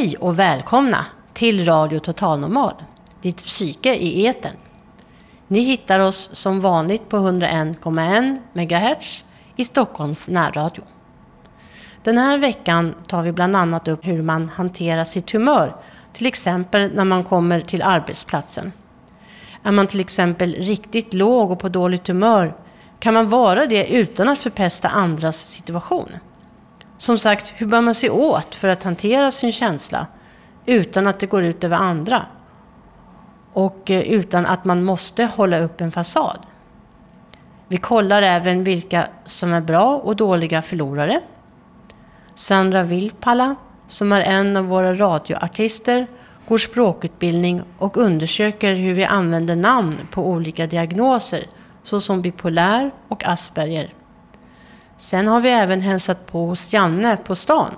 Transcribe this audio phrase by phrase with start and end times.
[0.00, 2.74] Hej och välkomna till Radio Total Normal,
[3.22, 4.56] ditt psyke i eten.
[5.48, 9.24] Ni hittar oss som vanligt på 101,1 MHz
[9.56, 10.82] i Stockholms närradio.
[12.02, 15.76] Den här veckan tar vi bland annat upp hur man hanterar sitt humör,
[16.12, 18.72] till exempel när man kommer till arbetsplatsen.
[19.62, 22.56] Är man till exempel riktigt låg och på dåligt humör
[22.98, 26.10] kan man vara det utan att förpesta andras situation.
[27.00, 30.06] Som sagt, hur bör man se åt för att hantera sin känsla
[30.66, 32.26] utan att det går ut över andra?
[33.52, 36.38] Och eh, utan att man måste hålla upp en fasad.
[37.68, 41.20] Vi kollar även vilka som är bra och dåliga förlorare.
[42.34, 43.56] Sandra Vilpala,
[43.88, 46.06] som är en av våra radioartister,
[46.48, 51.44] går språkutbildning och undersöker hur vi använder namn på olika diagnoser
[51.82, 53.94] såsom bipolär och Asperger.
[55.00, 57.74] Sen har vi även hälsat på hos Janne på stan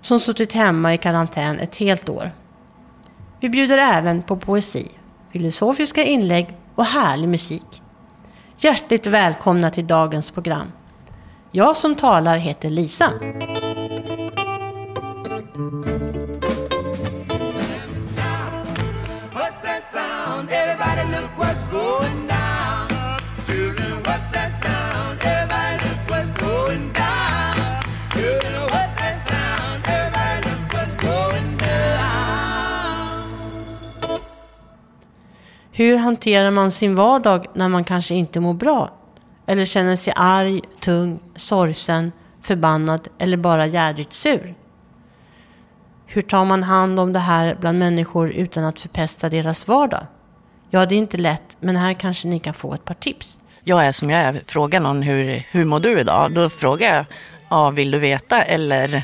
[0.00, 2.34] som suttit hemma i karantän ett helt år.
[3.40, 4.88] Vi bjuder även på poesi,
[5.32, 7.82] filosofiska inlägg och härlig musik.
[8.58, 10.72] Hjärtligt välkomna till dagens program.
[11.50, 13.10] Jag som talar heter Lisa.
[35.74, 38.90] Hur hanterar man sin vardag när man kanske inte mår bra?
[39.46, 42.12] Eller känner sig arg, tung, sorgsen,
[42.42, 44.54] förbannad eller bara jädrigt sur?
[46.06, 50.06] Hur tar man hand om det här bland människor utan att förpesta deras vardag?
[50.70, 53.38] Ja, det är inte lätt, men här kanske ni kan få ett par tips.
[53.64, 54.42] jag är som jag är.
[54.46, 56.34] Frågar någon hur, hur mår du idag?
[56.34, 57.04] Då frågar jag,
[57.50, 58.42] ja, vill du veta?
[58.42, 59.02] Eller,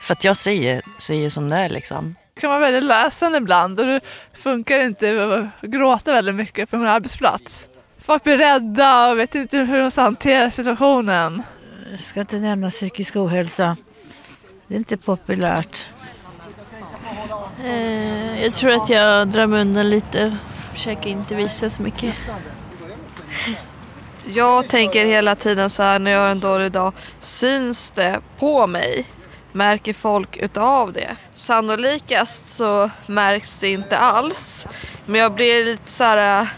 [0.00, 3.86] för att jag säger, säger som det är liksom kan vara väldigt ledsen ibland och
[3.86, 4.00] det
[4.32, 5.24] funkar inte
[5.62, 7.68] att gråta väldigt mycket på min arbetsplats.
[7.98, 11.42] Folk blir rädda och vet inte hur de ska hantera situationen.
[11.90, 13.76] Jag ska inte nämna psykisk ohälsa.
[14.66, 15.88] Det är inte populärt.
[17.64, 20.36] Eh, jag tror att jag drar mig undan lite.
[20.72, 22.14] Försöker inte visa så mycket.
[24.24, 26.92] Jag tänker hela tiden så här när jag har en dålig dag.
[27.18, 29.06] Syns det på mig?
[29.52, 31.16] Märker folk utav det?
[31.34, 34.66] Sannolikast så märks det inte alls.
[35.06, 36.48] Men jag blir lite så här äh,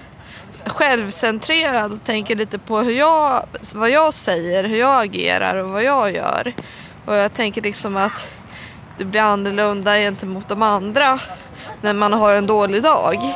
[0.66, 5.82] självcentrerad och tänker lite på hur jag, vad jag säger, hur jag agerar och vad
[5.82, 6.54] jag gör.
[7.04, 8.28] Och jag tänker liksom att
[8.98, 11.18] det blir annorlunda gentemot de andra
[11.80, 13.34] när man har en dålig dag.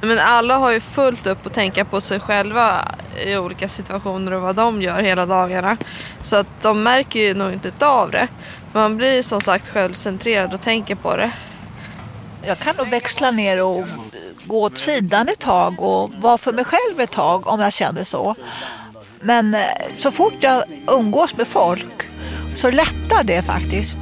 [0.00, 2.88] Men alla har ju fullt upp att tänka på sig själva
[3.24, 5.76] i olika situationer och vad de gör hela dagarna.
[6.20, 8.28] Så att de märker ju nog inte av det.
[8.72, 11.32] Man blir som sagt självcentrerad och tänker på det.
[12.46, 13.84] Jag kan nog växla ner och
[14.44, 18.04] gå åt sidan ett tag och vara för mig själv ett tag om jag känner
[18.04, 18.34] så.
[19.20, 19.60] Men eh,
[19.94, 22.08] så fort jag umgås med folk
[22.54, 23.98] så lättar det faktiskt.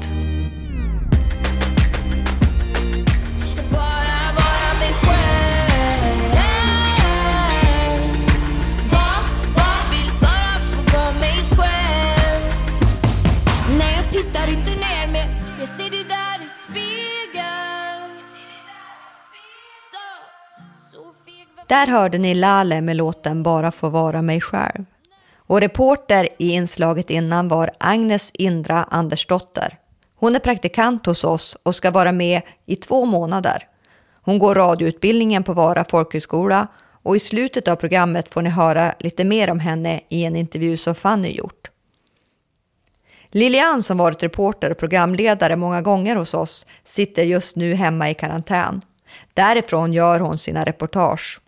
[21.70, 24.84] Där hörde ni Lale med låten Bara få vara mig själv.
[25.36, 29.78] Och reporter i inslaget innan var Agnes Indra Andersdotter.
[30.16, 33.68] Hon är praktikant hos oss och ska vara med i två månader.
[34.22, 36.66] Hon går radioutbildningen på Vara folkhögskola
[37.02, 40.76] och i slutet av programmet får ni höra lite mer om henne i en intervju
[40.76, 41.70] som Fanny gjort.
[43.28, 48.14] Lilian som varit reporter och programledare många gånger hos oss sitter just nu hemma i
[48.14, 48.80] karantän.
[49.34, 51.40] Därifrån gör hon sina reportage.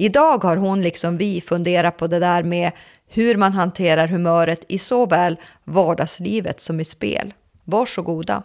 [0.00, 2.72] Idag har hon liksom vi funderat på det där med
[3.06, 7.34] hur man hanterar humöret i såväl vardagslivet som i spel.
[7.64, 8.42] Varsågoda.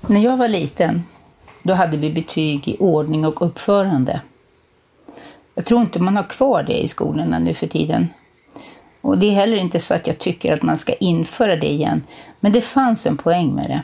[0.00, 1.02] När jag var liten,
[1.62, 4.20] då hade vi betyg i ordning och uppförande.
[5.54, 8.08] Jag tror inte man har kvar det i skolorna nu för tiden.
[9.00, 12.02] Och det är heller inte så att jag tycker att man ska införa det igen,
[12.40, 13.82] men det fanns en poäng med det.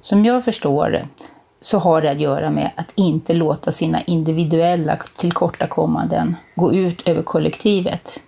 [0.00, 1.06] Som jag förstår det
[1.60, 7.22] så har det att göra med att inte låta sina individuella tillkortakommanden gå ut över
[7.22, 8.20] kollektivet.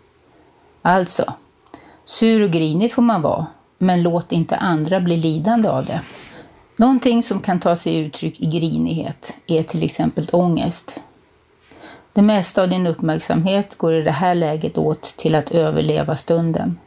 [0.82, 1.34] Alltså,
[2.04, 3.46] sur och grinig får man vara,
[3.78, 6.00] men låt inte andra bli lidande av det.
[6.76, 11.00] Någonting som kan ta sig uttryck i grinighet är till exempel ångest.
[12.12, 16.78] Det mesta av din uppmärksamhet går i det här läget åt till att överleva stunden.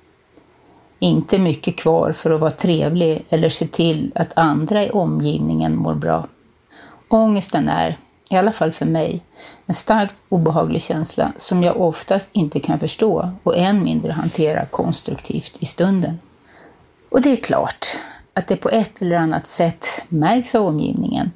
[1.03, 5.93] Inte mycket kvar för att vara trevlig eller se till att andra i omgivningen mår
[5.93, 6.27] bra.
[7.07, 7.97] Ångesten är,
[8.29, 9.21] i alla fall för mig,
[9.65, 15.55] en starkt obehaglig känsla som jag oftast inte kan förstå och än mindre hantera konstruktivt
[15.59, 16.19] i stunden.
[17.09, 17.97] Och det är klart
[18.33, 21.31] att det på ett eller annat sätt märks av omgivningen.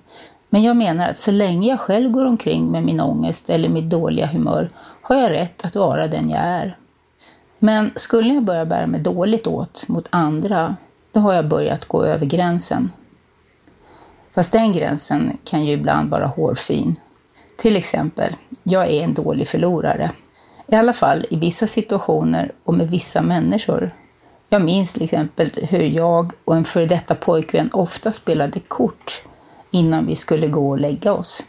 [0.50, 3.90] Men jag menar att så länge jag själv går omkring med min ångest eller mitt
[3.90, 4.70] dåliga humör
[5.02, 6.78] har jag rätt att vara den jag är.
[7.60, 10.76] Men skulle jag börja bära mig dåligt åt mot andra,
[11.12, 12.92] då har jag börjat gå över gränsen.
[14.32, 16.96] Fast den gränsen kan ju ibland vara hårfin.
[17.58, 20.12] Till exempel, jag är en dålig förlorare.
[20.68, 23.92] I alla fall i vissa situationer och med vissa människor.
[24.50, 29.22] Jag minns till exempel hur jag och en före detta pojkvän ofta spelade kort
[29.72, 31.44] innan vi skulle gå och lägga oss.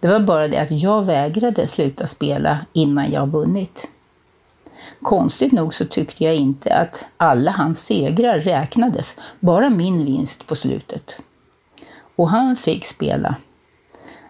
[0.00, 3.88] Det var bara det att jag vägrade sluta spela innan jag vunnit.
[5.02, 10.54] Konstigt nog så tyckte jag inte att alla hans segrar räknades, bara min vinst på
[10.54, 11.16] slutet.
[12.16, 13.34] Och han fick spela.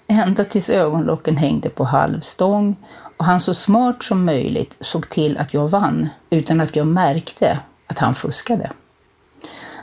[0.07, 2.77] Ända tills ögonlocken hängde på halvstång
[3.17, 7.59] och han så smart som möjligt såg till att jag vann utan att jag märkte
[7.87, 8.71] att han fuskade.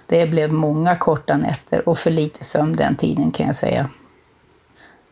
[0.08, 3.90] Det blev många korta nätter och för lite sömn den tiden kan jag säga.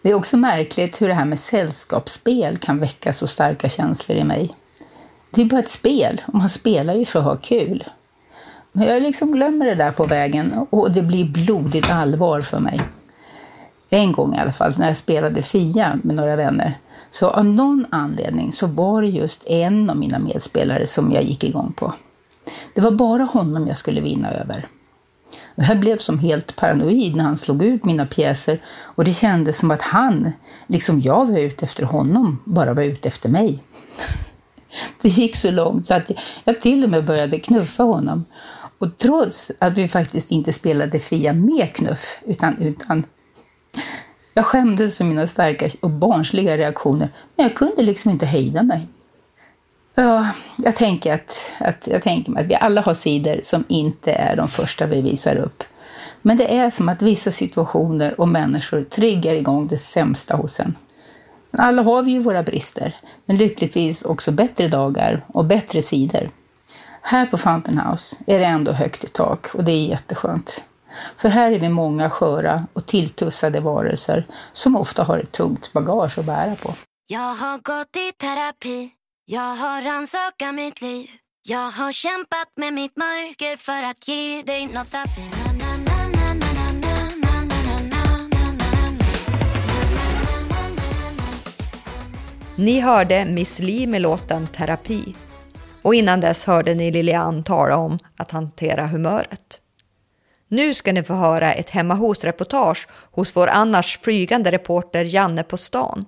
[0.02, 4.24] Det är också märkligt hur det här med sällskapsspel kan väcka så starka känslor i
[4.24, 4.52] mig.
[5.36, 7.84] Det är bara ett spel och man spelar ju för att ha kul.
[8.72, 12.82] Men jag liksom glömmer det där på vägen och det blir blodigt allvar för mig.
[13.90, 16.78] En gång i alla fall, när jag spelade Fia med några vänner,
[17.12, 21.44] så av någon anledning så var det just en av mina medspelare som jag gick
[21.44, 21.94] igång på.
[22.76, 24.68] Det var bara honom jag skulle vinna över.
[25.56, 29.72] Jag blev som helt paranoid när han slog ut mina pjäser och det kändes som
[29.72, 30.32] att han,
[30.68, 33.64] liksom jag var ute efter honom, bara var ute efter mig.
[35.02, 36.12] Det gick så långt så att
[36.44, 38.26] jag till och med började knuffa honom.
[38.78, 43.06] Och trots att vi faktiskt inte spelade Fia med knuff, utan utan
[44.34, 48.88] jag skämdes för mina starka och barnsliga reaktioner, men jag kunde liksom inte hejda mig.
[49.96, 54.12] Ja, jag tänker, att, att, jag tänker mig att vi alla har sidor som inte
[54.12, 55.64] är de första vi visar upp.
[56.22, 60.76] Men det är som att vissa situationer och människor triggar igång det sämsta hos en.
[61.58, 66.30] Alla har vi ju våra brister, men lyckligtvis också bättre dagar och bättre sidor.
[67.02, 70.64] Här på Fountain House är det ändå högt i tak och det är jätteskönt.
[71.18, 76.20] För här är vi många sköra och tilltussade varelser som ofta har ett tungt bagage
[76.20, 76.74] att bära på.
[77.08, 78.90] Jag har gått i terapi,
[79.26, 81.10] jag har rannsakat mitt liv
[81.48, 85.55] Jag har kämpat med mitt mörker för att ge dig något stabilt
[92.58, 95.16] Ni hörde Miss Li med låten Terapi.
[95.82, 99.60] Och innan dess hörde ni Lilian tala om att hantera humöret.
[100.48, 105.58] Nu ska ni få höra ett hemma hos-reportage hos vår annars flygande reporter Janne på
[105.58, 106.06] stan.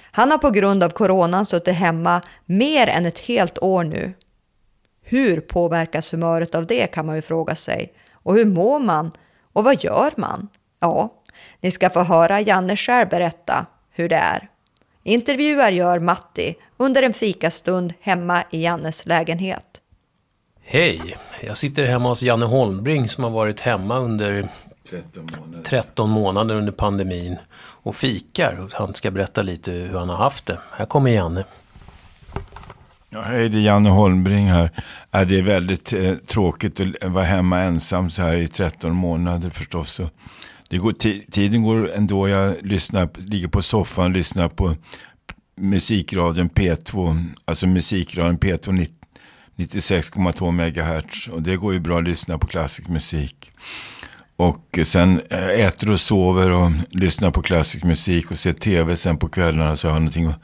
[0.00, 4.12] Han har på grund av coronan suttit hemma mer än ett helt år nu.
[5.02, 7.92] Hur påverkas humöret av det kan man ju fråga sig.
[8.12, 9.10] Och hur mår man?
[9.52, 10.48] Och vad gör man?
[10.80, 11.22] Ja,
[11.60, 14.48] ni ska få höra Janne själv berätta hur det är.
[15.02, 19.80] Intervjuar gör Matti under en fikastund hemma i Jannes lägenhet.
[20.62, 21.16] Hej!
[21.40, 24.48] Jag sitter hemma hos Janne Holmbring som har varit hemma under
[24.90, 25.62] 13 månader.
[25.64, 28.60] 13 månader under pandemin och fikar.
[28.60, 30.58] Och han ska berätta lite hur han har haft det.
[30.72, 31.44] Här kommer Janne.
[33.08, 34.70] Ja, hej, det är Janne Holmbring här.
[35.10, 39.50] Ja, det är väldigt eh, tråkigt att vara hemma ensam så här i 13 månader
[39.50, 39.90] förstås.
[39.90, 40.10] Så
[40.70, 40.92] det går,
[41.30, 42.28] tiden går ändå.
[42.28, 44.76] Jag lyssnar, ligger på soffan och lyssnar på
[45.56, 47.24] musikradion P2.
[47.44, 48.86] Alltså musikradion P2
[49.56, 51.28] 96,2 MHz.
[51.28, 53.52] Och det går ju bra att lyssna på klassisk musik.
[54.36, 59.16] Och sen eh, äter och sover och lyssnar på klassisk musik och ser tv sen
[59.16, 60.40] på kvällarna så jag har någonting att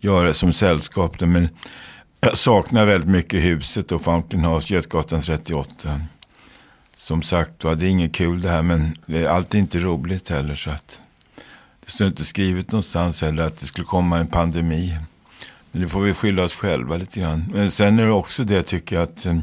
[0.00, 1.20] göra som sällskap.
[1.20, 1.48] Men
[2.20, 6.00] jag saknar väldigt mycket huset och Fountain House, Götgatan 38.
[6.98, 8.96] Som sagt var, det är inget kul det här men
[9.28, 10.54] allt är inte roligt heller.
[10.54, 11.00] Så att
[11.84, 14.98] det står inte skrivet någonstans heller att det skulle komma en pandemi.
[15.72, 17.44] Men det får vi skylla oss själva lite grann.
[17.54, 19.38] Men sen är det också det tycker jag att eh,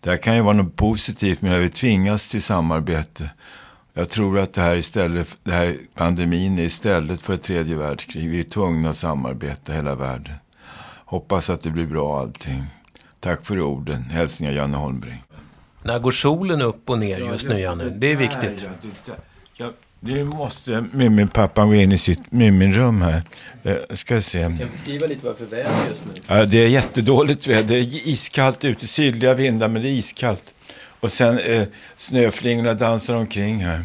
[0.00, 3.30] det här kan ju vara något positivt men vi tvingas till samarbete.
[3.94, 8.30] Jag tror att det här, istället, det här pandemin är istället för ett tredje världskrig.
[8.30, 10.34] Vi är tvungna att samarbeta hela världen.
[11.04, 12.64] Hoppas att det blir bra allting.
[13.20, 14.02] Tack för orden.
[14.02, 15.22] Hälsningar Janne Holmbring.
[15.82, 17.84] När går solen upp och ner just nu, Janne?
[17.84, 18.64] Det är viktigt.
[20.00, 23.22] Det måste Mimmin-pappan gå in i sitt Mimmin-rum här.
[23.62, 24.40] Eh, ska jag se.
[24.40, 26.20] Kan du beskriva lite vad för väder just nu?
[26.26, 27.62] Ja, det är jättedåligt väder.
[27.62, 28.86] Det är iskallt ute.
[28.86, 30.54] Sydliga vindar, men det är iskallt.
[31.00, 33.82] Och sen eh, snöflingorna dansar omkring här.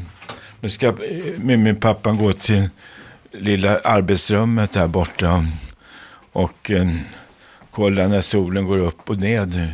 [0.59, 0.93] Nu ska eh,
[1.37, 2.69] Mimmin-pappan gå till
[3.31, 5.45] lilla arbetsrummet här borta.
[6.31, 6.87] Och eh,
[7.71, 9.73] kolla när solen går upp och nu.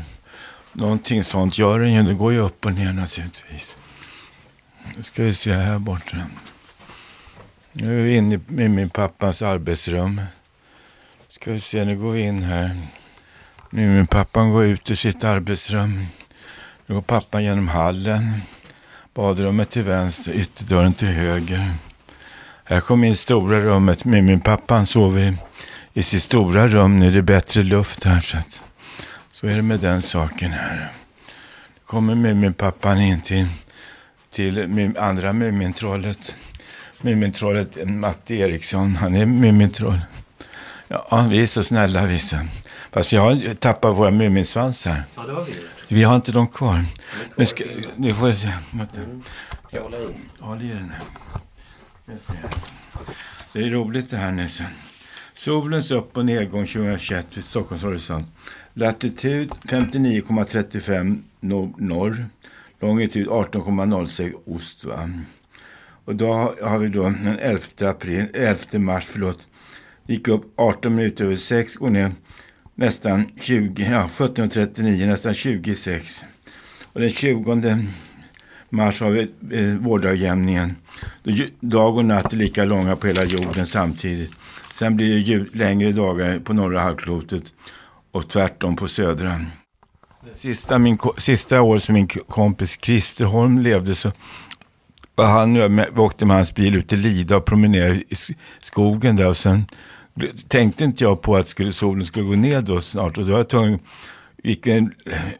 [0.73, 2.03] Någonting sånt gör den ju.
[2.03, 3.77] Det går ju upp och ner naturligtvis.
[4.97, 6.17] Nu ska vi se här borta.
[7.71, 10.21] Nu är vi inne i min pappas arbetsrum.
[11.27, 12.81] Ska vi se, nu går vi in här.
[13.69, 16.05] Nu min pappan går ut ur sitt arbetsrum.
[16.85, 18.41] Nu går pappan genom hallen.
[19.13, 21.73] Badrummet till vänster, ytterdörren till höger.
[22.63, 24.05] Här kommer in stora rummet.
[24.05, 25.37] Min, min sover
[25.93, 26.99] i sitt stora rum.
[26.99, 28.19] Nu är det bättre luft här.
[28.19, 28.63] Så, att,
[29.39, 30.91] så är det med den saken här.
[31.85, 33.47] Kommer min pappan in till
[34.29, 36.35] till andra Mumintrollet.
[37.01, 39.99] Mumintrollet Matti Eriksson, han är Mumintroll.
[40.87, 42.39] Ja, vi är så snälla vissa.
[42.91, 45.03] Fast vi har tappat våra Muminsvansar.
[45.15, 45.53] Ja, det har vi
[45.87, 46.85] Vi har inte dem kvar.
[47.35, 47.63] Nu, ska,
[47.95, 48.53] nu får jag se.
[48.71, 48.99] Vänta.
[49.69, 50.07] jag hålla i?
[50.39, 51.01] Håll i den här.
[53.53, 54.65] Det är roligt det här Nisse.
[55.33, 58.27] Solens upp och nedgång 2021 vid Stockholms horisont.
[58.79, 61.21] Latitud 59,35
[61.77, 62.25] norr.
[62.79, 64.85] Longitud 18,06 ost.
[64.85, 65.09] Va?
[66.05, 69.47] Och då har vi då den 11, april, 11 mars, förlåt.
[70.05, 72.11] Gick upp 18 minuter över 6, går ner
[72.75, 76.23] nästan 20, ja 17.39, nästan 26.
[76.83, 77.85] Och den 20
[78.69, 80.75] mars har vi eh, vårdagjämningen.
[81.23, 84.31] Då Dag och natt är lika långa på hela jorden samtidigt.
[84.73, 87.53] Sen blir det ju längre dagar på norra halvklotet
[88.11, 89.41] och tvärtom på södra.
[90.31, 94.11] Sista, min, sista året som min kompis Christer Holm levde så
[95.15, 97.95] var han och jag med, vi åkte med hans bil ut till Lida och promenerade
[97.95, 98.15] i
[98.59, 99.65] skogen där och sen
[100.47, 103.39] tänkte inte jag på att skulle, solen skulle gå ner då snart och då var
[103.39, 103.79] jag tvungen
[104.43, 104.93] gick en,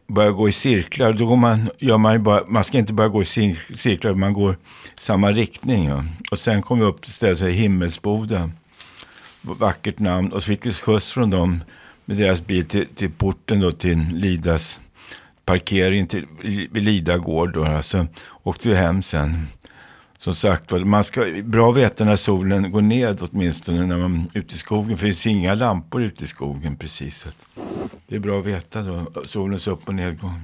[0.08, 1.14] började gå i cirklar.
[1.14, 3.26] Då går man, gör man, ju bara, man ska inte bara gå i
[3.76, 4.58] cirklar, man går i
[5.00, 5.86] samma riktning.
[5.86, 6.06] Ja.
[6.32, 8.52] Och sen kom vi upp till stället som Himmelsboda.
[9.42, 10.34] Vackert namn.
[10.34, 11.64] Och så fick vi skjuts från dem
[12.10, 14.80] med deras bil till, till porten då till Lidas
[15.46, 16.26] parkering till,
[16.72, 17.54] vid Lida gård.
[17.54, 17.66] Då.
[17.66, 18.08] Alltså,
[18.44, 19.48] åkte vi hem sen.
[20.18, 24.40] Som sagt var, man ska bra veta när solen går ned åtminstone när man är
[24.40, 24.98] ute i skogen.
[24.98, 27.28] För det finns inga lampor ute i skogen precis.
[28.08, 30.42] Det är bra att veta då, solens upp och nedgång.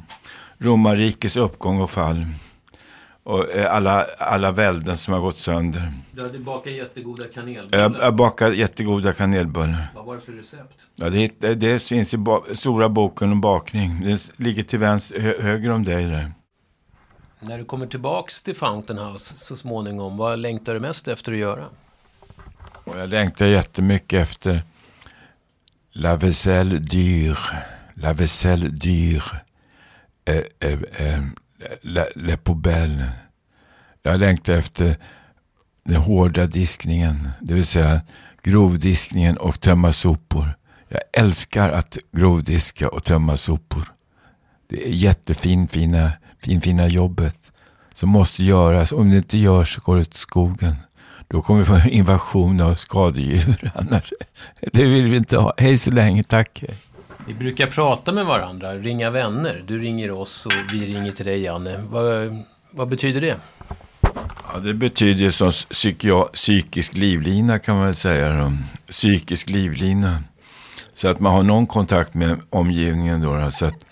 [0.57, 2.25] Romarrikets uppgång och fall.
[3.25, 5.93] Och eh, alla, alla välden som har gått sönder.
[6.11, 7.99] Du hade bakat jättegoda Jag, kanelbullar.
[8.01, 9.91] jag bakar jättegoda kanelbullar.
[9.95, 10.85] Vad var det för recept?
[10.95, 14.01] Ja, det, det, det finns i ba, stora boken om bakning.
[14.05, 16.31] Det ligger till vänster, hö, höger om dig där.
[17.39, 21.37] När du kommer tillbaks till Fountain House så småningom, vad längtar du mest efter att
[21.37, 21.65] göra?
[22.83, 24.61] Och jag längtar jättemycket efter
[25.91, 27.37] La Vaisselle Dyr.
[27.93, 29.23] La Vaisselle Dyr.
[30.25, 31.23] Eh, eh, eh,
[31.81, 32.37] Le la
[34.03, 34.97] Jag längtar efter
[35.83, 37.29] den hårda diskningen.
[37.41, 38.01] Det vill säga
[38.43, 40.55] grovdiskningen och tömma sopor.
[40.87, 43.83] Jag älskar att grovdiska och tömma sopor.
[44.67, 47.51] Det är jättefin, fina, fin, fina jobbet
[47.93, 48.91] som måste göras.
[48.91, 50.75] Om det inte görs så går det åt skogen.
[51.27, 53.71] Då kommer vi få en invasion av skadedjur.
[53.75, 54.13] Annars,
[54.73, 55.53] det vill vi inte ha.
[55.57, 56.63] Hej så länge, tack.
[57.27, 59.63] Vi brukar prata med varandra, ringa vänner.
[59.67, 61.77] Du ringer oss och vi ringer till dig, Janne.
[61.89, 63.37] Vad, vad betyder det?
[64.53, 65.51] Ja, det betyder som
[66.33, 68.43] psykisk livlina kan man väl säga.
[68.43, 68.51] Då.
[68.89, 70.23] Psykisk livlina.
[70.93, 73.35] Så att man har någon kontakt med omgivningen då.
[73.35, 73.51] då.
[73.51, 73.85] Så att,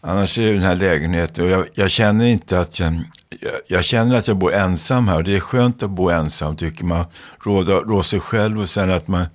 [0.00, 1.44] annars är det den här lägenheten.
[1.44, 2.94] Och jag, jag känner inte att jag,
[3.40, 5.16] jag, jag känner att jag bor ensam här.
[5.16, 7.04] Och det är skönt att bo ensam tycker man.
[7.44, 9.26] Råda, rå sig själv och sen att man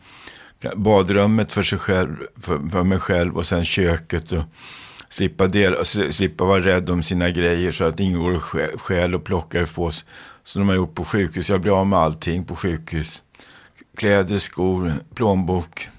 [0.75, 4.43] badrummet för sig själv, för, för mig själv och sen köket och
[5.09, 9.23] slippa, del, slippa vara rädd om sina grejer så att ingen går och stjäl och
[9.23, 10.07] plockar på sig.
[10.43, 11.49] Som de har gjort på sjukhus.
[11.49, 13.23] Jag blir av med allting på sjukhus.
[13.97, 15.89] Kläder, skor, plånbok.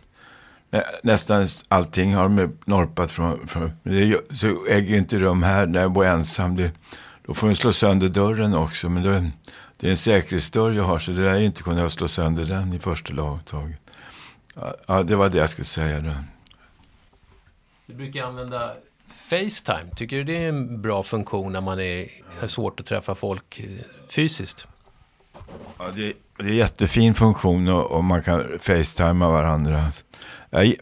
[0.71, 3.49] Nä, nästan allting har de norpat från.
[3.49, 6.57] från men det så äger ju inte rum här när jag bor ensam.
[6.57, 6.73] Det,
[7.27, 8.89] då får de slå sönder dörren också.
[8.89, 9.11] Men då,
[9.77, 12.79] det är en säkerhetsdörr jag har så det är inte kunna slå sönder den i
[12.79, 13.53] första laget.
[14.87, 16.11] Ja, det var det jag skulle säga då.
[17.87, 18.75] Du brukar använda
[19.07, 22.09] Facetime, tycker du det är en bra funktion när man är,
[22.41, 23.67] har svårt att träffa folk eh,
[24.11, 24.67] fysiskt?
[25.79, 29.93] Ja, det, det är en jättefin funktion och, och man kan facetima varandra.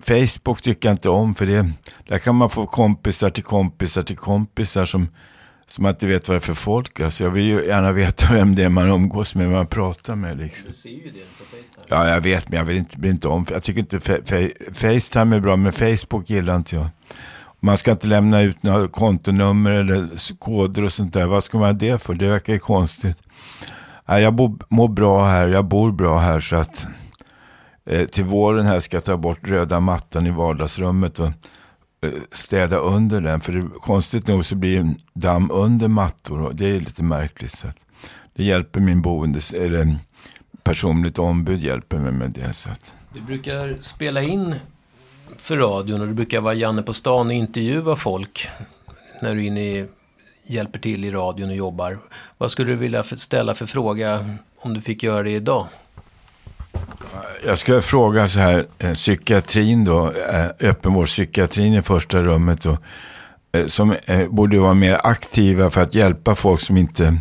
[0.01, 1.73] Facebook tycker jag inte om för det,
[2.07, 5.09] där kan man få kompisar till kompisar till kompisar som,
[5.69, 7.01] som man inte vet vad det är för folk.
[7.01, 10.39] Alltså jag vill ju gärna veta vem det är man umgås med, man pratar med.
[10.39, 10.67] Liksom.
[10.67, 11.85] Du ser ju det på Facetime.
[11.89, 13.47] Ja, jag vet, men jag vill inte, vill inte om.
[13.51, 16.87] Jag tycker inte fa- fa- Facetime är bra, men Facebook gillar inte jag.
[17.61, 20.09] Man ska inte lämna ut några kontonummer eller
[20.39, 21.27] koder och sånt där.
[21.27, 22.15] Vad ska man ha det för?
[22.15, 23.17] Det verkar ju konstigt.
[24.07, 26.87] Jag bor, mår bra här, jag bor bra här så att
[27.87, 31.29] eh, till våren här ska jag ta bort röda mattan i vardagsrummet och
[32.01, 33.41] Eh, städa under den.
[33.41, 37.53] För det, konstigt nog så blir det damm under mattor och det är lite märkligt.
[37.53, 37.77] Så att
[38.35, 39.97] det hjälper min boendes, eller
[40.63, 42.53] personligt ombud hjälper mig med det.
[42.53, 42.97] Så att.
[43.15, 44.55] Du brukar spela in
[45.39, 48.49] för radion och du brukar vara Janne på stan och intervjua folk
[49.23, 49.87] när du är inne i,
[50.45, 51.99] hjälper till i radion och jobbar.
[52.39, 55.69] Vad skulle du vilja ställa för fråga om du fick göra det idag?
[57.47, 62.79] Jag ska fråga så här, eh, psykiatrin då, eh, öppenvårdspsykiatrin i första rummet då,
[63.53, 63.97] eh, som
[64.31, 67.19] borde vara mer aktiva för att hjälpa folk som inte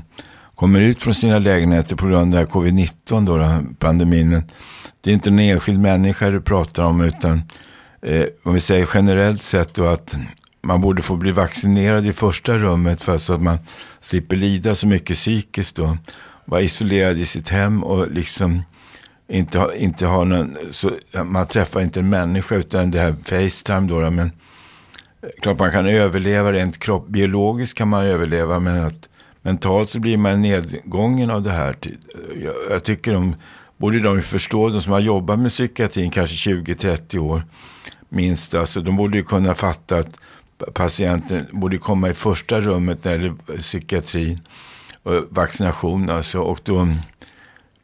[0.56, 4.30] kommer ut från sina lägenheter på grund av covid-19 då, då, pandemin.
[4.30, 4.44] Men
[5.02, 7.42] det är inte en enskild människa du pratar om utan
[8.02, 10.18] eh, om vi säger generellt sett då att
[10.62, 13.58] man borde få bli vaccinerad i första rummet för så att man
[14.02, 15.98] slipper lida så mycket psykiskt då.
[16.46, 18.62] Vara isolerad i sitt hem och liksom
[19.28, 20.92] inte ha, inte har någon, så,
[21.24, 24.32] man träffar inte en människa utan det här Facetime då, då men
[25.22, 29.10] eh, klart man kan överleva rent kropp, biologiskt kan man överleva men att
[29.42, 31.76] mentalt så blir man nedgången av det här.
[32.36, 33.36] Jag, jag tycker de,
[33.78, 37.44] borde de förstå, de som har jobbat med psykiatrin kanske 20-30 år
[38.10, 40.20] minst, alltså de borde ju kunna fatta att
[40.74, 44.40] patienten borde komma i första rummet när det gäller psykiatrin
[45.04, 46.88] och vaccination alltså och då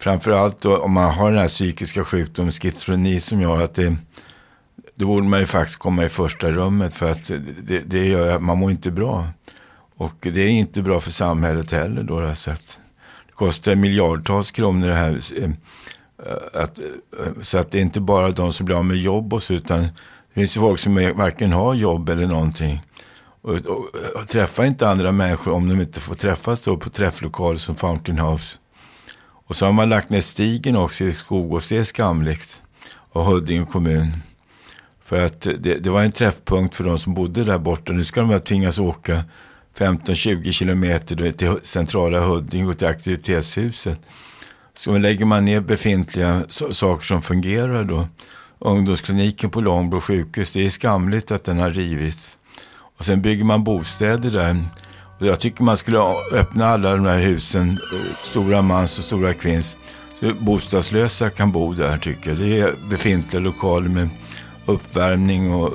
[0.01, 3.95] framförallt då, om man har den här psykiska sjukdomen, schizofreni som jag har, att det,
[4.95, 7.31] då borde man ju faktiskt komma i första rummet för att
[7.63, 9.27] det, det gör att man mår inte bra.
[9.95, 12.35] Och det är inte bra för samhället heller då.
[12.35, 12.79] Så att
[13.27, 15.19] det kostar miljardtals kronor det här.
[15.37, 19.33] Eh, att, eh, så att det är inte bara de som blir av med jobb
[19.33, 22.81] och så, utan det finns ju folk som varken har jobb eller någonting.
[23.41, 23.85] Och, och,
[24.15, 28.19] och träffar inte andra människor om de inte får träffas då på träfflokaler som Fountain
[28.19, 28.57] House.
[29.51, 32.61] Och så har man lagt ner stigen också i Skogås, det är skamligt.
[32.89, 34.13] Och Huddinge kommun.
[35.05, 37.93] För att det, det var en träffpunkt för de som bodde där borta.
[37.93, 39.23] Nu ska de väl tvingas åka
[39.77, 44.01] 15-20 kilometer till centrala Huddinge och till aktivitetshuset.
[44.73, 48.07] Så lägger man ner befintliga so- saker som fungerar då.
[48.59, 52.37] Ungdomskliniken på Långbro sjukhus, det är skamligt att den har rivits.
[52.97, 54.65] Och sen bygger man bostäder där.
[55.21, 55.99] Och jag tycker man skulle
[56.31, 57.77] öppna alla de här husen,
[58.23, 59.77] stora mans och stora kvinns.
[60.13, 62.39] Så bostadslösa kan bo där tycker jag.
[62.39, 64.09] Det är befintliga lokaler med
[64.65, 65.73] uppvärmning och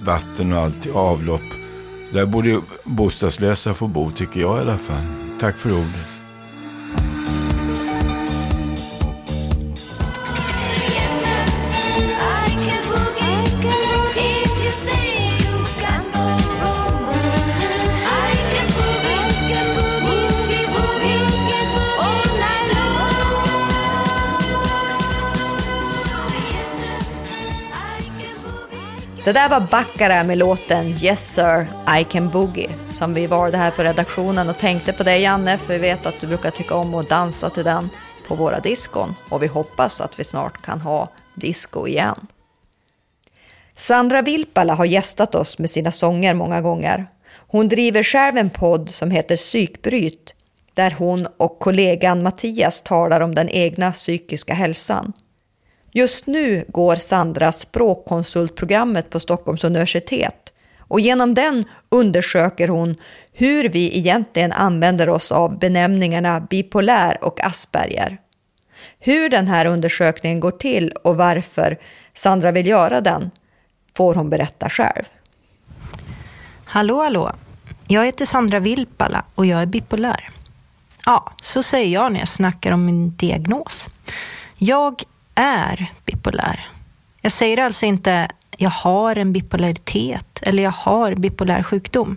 [0.00, 1.42] vatten och allt, avlopp.
[2.12, 5.04] Där borde bostadslösa få bo tycker jag i alla fall.
[5.40, 6.23] Tack för ordet.
[29.24, 31.68] Det där var Baccara med låten Yes Sir,
[32.00, 35.72] I Can Boogie som vi valde här på redaktionen och tänkte på dig Janne för
[35.72, 37.90] vi vet att du brukar tycka om att dansa till den
[38.28, 42.26] på våra diskon och vi hoppas att vi snart kan ha disco igen.
[43.76, 47.06] Sandra Vilpala har gästat oss med sina sånger många gånger.
[47.30, 50.34] Hon driver själv en podd som heter Psykbryt
[50.74, 55.12] där hon och kollegan Mattias talar om den egna psykiska hälsan.
[55.96, 62.96] Just nu går Sandra språkkonsultprogrammet på Stockholms universitet och genom den undersöker hon
[63.32, 68.18] hur vi egentligen använder oss av benämningarna bipolär och Asperger.
[68.98, 71.78] Hur den här undersökningen går till och varför
[72.14, 73.30] Sandra vill göra den
[73.96, 75.04] får hon berätta själv.
[76.64, 77.32] Hallå, hallå.
[77.88, 80.30] Jag heter Sandra Vilpala och jag är bipolär.
[81.06, 83.88] Ja, så säger jag när jag snackar om min diagnos.
[84.58, 85.02] Jag
[85.34, 86.68] är bipolär.
[87.20, 92.16] Jag säger alltså inte jag har en bipolaritet eller jag har bipolär sjukdom.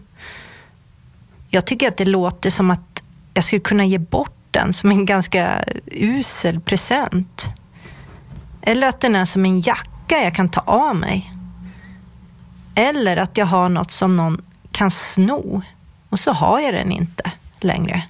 [1.50, 3.04] Jag tycker att det låter som att
[3.34, 7.46] jag skulle kunna ge bort den som en ganska usel present.
[8.62, 11.34] Eller att den är som en jacka jag kan ta av mig.
[12.76, 15.62] Eller att jag har något som någon kan sno
[16.10, 18.04] och så har jag den inte längre.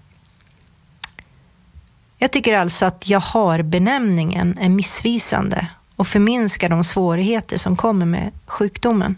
[2.17, 8.05] Jag tycker alltså att jag har benämningen är missvisande och förminskar de svårigheter som kommer
[8.05, 9.17] med sjukdomen.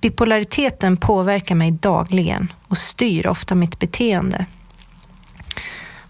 [0.00, 4.46] Bipolariteten påverkar mig dagligen och styr ofta mitt beteende.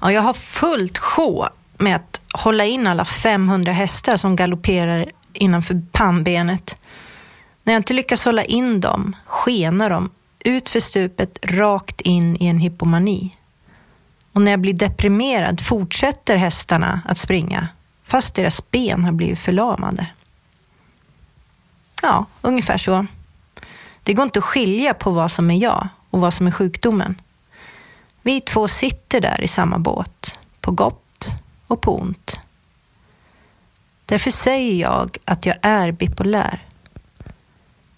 [0.00, 5.82] Ja, jag har fullt sjå med att hålla in alla 500 hästar som galopperar innanför
[5.92, 6.76] pannbenet.
[7.64, 10.10] När jag inte lyckas hålla in dem skenar de
[10.44, 13.36] ut för stupet rakt in i en hypomani.
[14.32, 17.68] Och när jag blir deprimerad fortsätter hästarna att springa
[18.10, 20.06] fast deras ben har blivit förlamade.
[22.02, 23.06] Ja, ungefär så.
[24.02, 27.20] Det går inte att skilja på vad som är jag och vad som är sjukdomen.
[28.22, 31.32] Vi två sitter där i samma båt, på gott
[31.66, 32.40] och på ont.
[34.06, 36.66] Därför säger jag att jag är bipolär.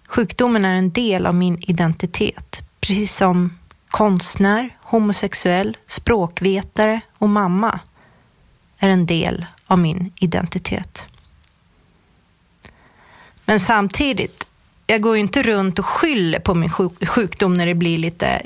[0.09, 7.81] Sjukdomen är en del av min identitet, precis som konstnär, homosexuell, språkvetare och mamma
[8.79, 11.07] är en del av min identitet.
[13.45, 14.47] Men samtidigt,
[14.87, 16.71] jag går ju inte runt och skyller på min
[17.07, 18.43] sjukdom när det blir lite,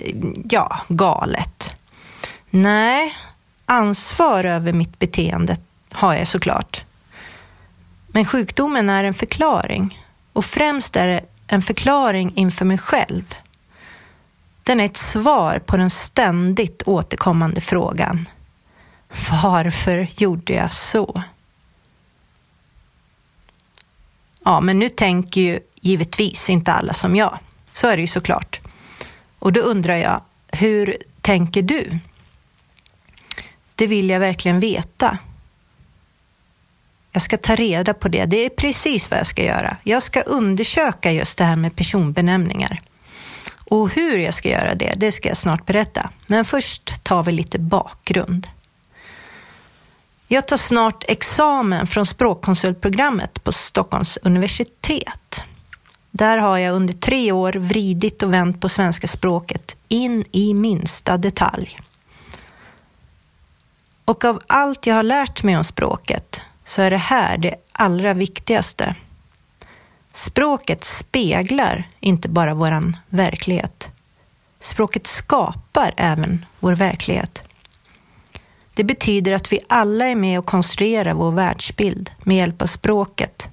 [0.50, 1.74] ja, galet.
[2.50, 3.16] Nej,
[3.64, 5.56] ansvar över mitt beteende
[5.92, 6.84] har jag såklart.
[8.06, 13.34] Men sjukdomen är en förklaring och främst är det en förklaring inför mig själv.
[14.66, 18.28] Den är ett svar på den ständigt återkommande frågan.
[19.42, 21.22] Varför gjorde jag så?
[24.44, 27.38] Ja, men nu tänker ju givetvis inte alla som jag.
[27.72, 28.60] Så är det ju såklart.
[29.38, 30.20] Och då undrar jag,
[30.52, 31.98] hur tänker du?
[33.74, 35.18] Det vill jag verkligen veta.
[37.12, 38.24] Jag ska ta reda på det.
[38.24, 39.76] Det är precis vad jag ska göra.
[39.82, 42.80] Jag ska undersöka just det här med personbenämningar.
[43.70, 46.10] Och hur jag ska göra det, det ska jag snart berätta.
[46.26, 48.46] Men först tar vi lite bakgrund.
[50.28, 55.42] Jag tar snart examen från språkkonsultprogrammet på Stockholms universitet.
[56.10, 61.16] Där har jag under tre år vridit och vänt på svenska språket in i minsta
[61.16, 61.80] detalj.
[64.04, 68.14] Och av allt jag har lärt mig om språket så är det här det allra
[68.14, 68.94] viktigaste.
[70.16, 73.88] Språket speglar inte bara vår verklighet.
[74.58, 77.42] Språket skapar även vår verklighet.
[78.74, 83.48] Det betyder att vi alla är med och konstruerar vår världsbild med hjälp av språket.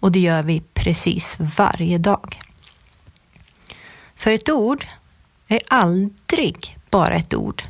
[0.00, 2.40] Och det gör vi precis varje dag.
[4.14, 4.86] För ett ord
[5.48, 7.62] är aldrig bara ett ord.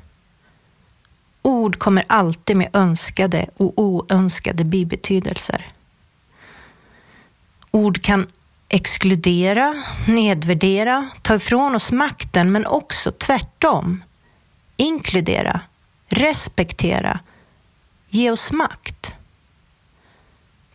[1.42, 5.75] Ord kommer alltid med önskade och oönskade bibetydelser.
[7.76, 8.26] Ord kan
[8.68, 14.04] exkludera, nedvärdera, ta ifrån oss makten men också tvärtom.
[14.76, 15.60] Inkludera,
[16.08, 17.20] respektera,
[18.08, 19.14] ge oss makt.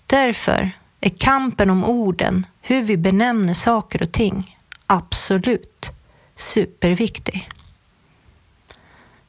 [0.06, 5.92] Därför är kampen om orden, hur vi benämner saker och ting, absolut
[6.36, 7.50] superviktig.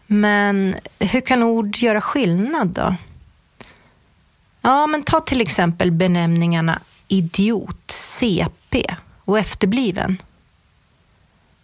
[0.06, 2.96] Men hur kan ord göra skillnad då?
[4.62, 6.80] Ja, men ta till exempel benämningarna
[7.12, 8.84] idiot, CP
[9.24, 10.16] och efterbliven.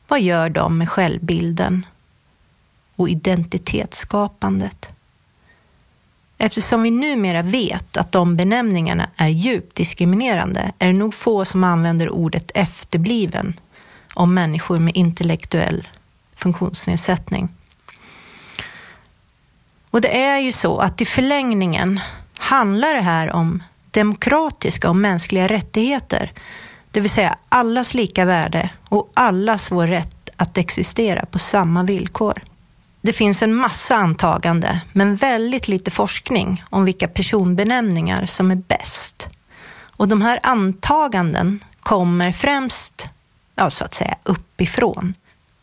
[0.09, 1.87] Vad gör de med självbilden
[2.97, 4.89] och identitetsskapandet?
[6.39, 11.65] Eftersom vi numera vet att de benämningarna är djupt diskriminerande är det nog få som
[11.65, 13.61] använder ordet efterbliven
[14.15, 15.89] om människor med intellektuell
[16.35, 17.49] funktionsnedsättning.
[19.91, 22.01] Och det är ju så att i förlängningen
[22.37, 26.33] handlar det här om demokratiska och mänskliga rättigheter.
[26.91, 32.43] Det vill säga allas lika värde och allas vår rätt att existera på samma villkor.
[33.01, 39.29] Det finns en massa antagande, men väldigt lite forskning om vilka personbenämningar som är bäst.
[39.97, 43.09] Och de här antaganden kommer främst,
[43.55, 45.15] ja, så att säga, uppifrån.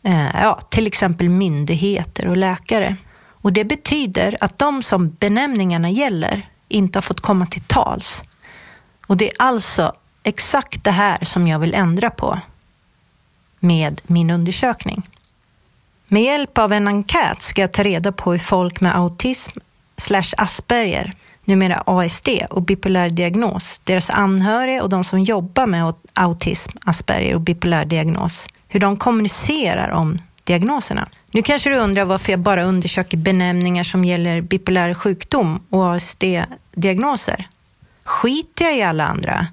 [0.02, 2.96] Eh, ja, till exempel myndigheter och läkare.
[3.28, 8.22] Och det betyder att de som benämningarna gäller inte har fått komma till tals.
[9.06, 12.40] Och det är alltså exakt det här som jag vill ändra på
[13.60, 15.08] med min undersökning.
[16.08, 19.58] Med hjälp av en enkät ska jag ta reda på hur folk med autism
[19.96, 21.12] slash Asperger,
[21.44, 27.40] numera ASD och bipolär diagnos, deras anhöriga och de som jobbar med autism, Asperger och
[27.40, 31.08] bipolär diagnos, hur de kommunicerar om diagnoserna.
[31.36, 37.48] Nu kanske du undrar varför jag bara undersöker benämningar som gäller bipolär sjukdom och ASD-diagnoser.
[38.04, 39.46] Skiter jag i alla andra?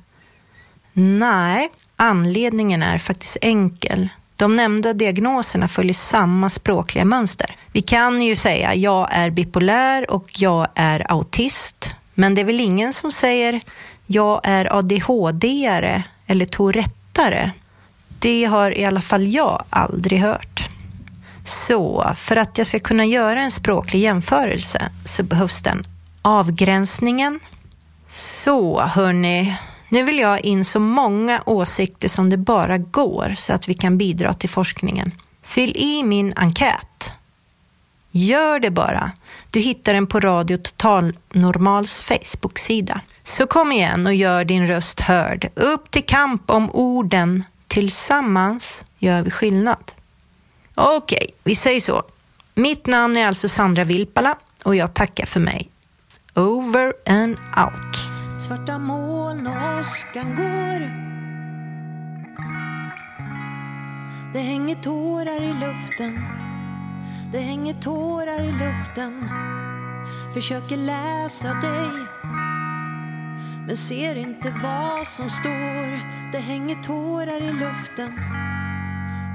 [0.94, 4.10] Nej, anledningen är faktiskt enkel.
[4.36, 7.56] De nämnda diagnoserna följer samma språkliga mönster.
[7.72, 11.96] Vi kan ju säga jag är bipolär och jag är autist.
[12.14, 13.62] Men det är väl ingen som säger
[14.06, 17.52] jag är ADHD-are eller tourettare.
[18.20, 20.73] Det har i alla fall jag aldrig hört.
[21.46, 25.88] Så för att jag ska kunna göra en språklig jämförelse så behövs den
[26.22, 27.40] avgränsningen.
[28.08, 29.58] Så hörni,
[29.90, 33.74] nu vill jag ha in så många åsikter som det bara går så att vi
[33.74, 35.12] kan bidra till forskningen.
[35.44, 37.14] Fyll i min enkät.
[38.12, 39.12] Gör det bara.
[39.52, 43.02] Du hittar den på Radio Total Normals Facebook-sida.
[43.24, 45.50] Så kom igen och gör din röst hörd.
[45.56, 47.44] Upp till kamp om orden.
[47.68, 49.92] Tillsammans gör vi skillnad.
[50.76, 52.04] Okej, vi säger så.
[52.56, 55.70] Mitt namn är alltså Sandra Vilpala och jag tackar för mig.
[56.36, 57.98] Over and out.
[58.48, 60.80] Svarta moln och åskan går
[64.34, 66.24] Det hänger tårar i luften
[67.32, 69.30] Det hänger tårar i luften
[70.34, 71.90] Försöker läsa dig
[73.68, 75.92] Men ser inte vad som står
[76.32, 78.20] Det hänger tårar i luften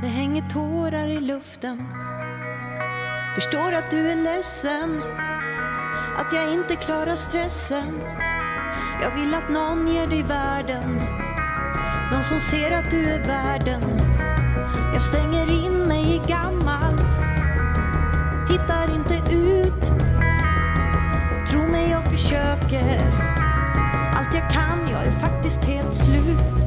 [0.01, 1.89] det hänger tårar i luften.
[3.35, 5.03] Förstår att du är ledsen.
[6.17, 8.01] Att jag inte klarar stressen.
[9.03, 11.01] Jag vill att någon ger dig världen.
[12.13, 13.83] Någon som ser att du är värden
[14.93, 17.19] Jag stänger in mig i gammalt.
[18.51, 19.85] Hittar inte ut.
[21.49, 23.01] Tro mig jag försöker.
[24.15, 26.58] Allt jag kan, jag är faktiskt helt slut.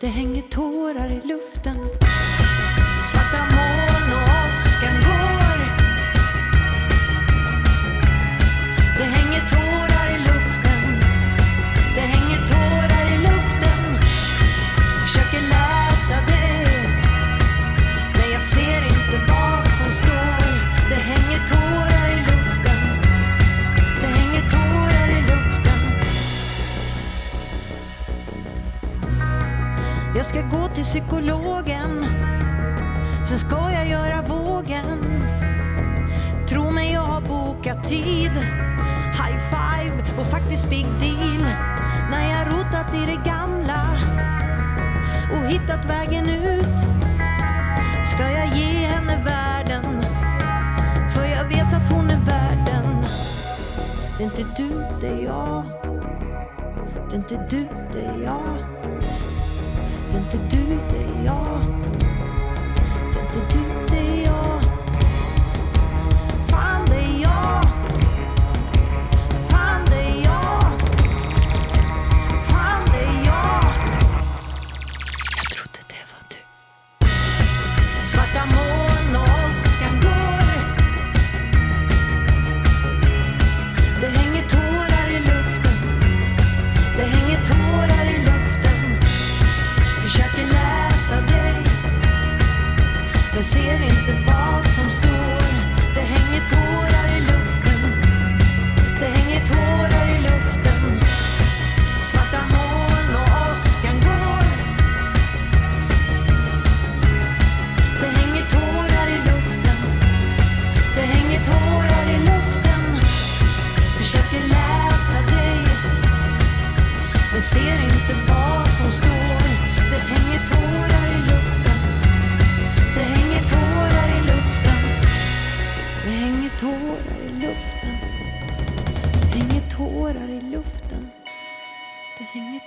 [0.00, 1.99] Det hänger tårar i luften.
[57.30, 57.68] Det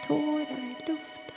[0.08, 1.36] Tårar i luften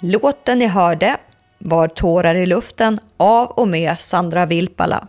[0.00, 1.16] Låten ni hörde
[1.58, 5.08] var Tårar i luften av och med Sandra Vilpala,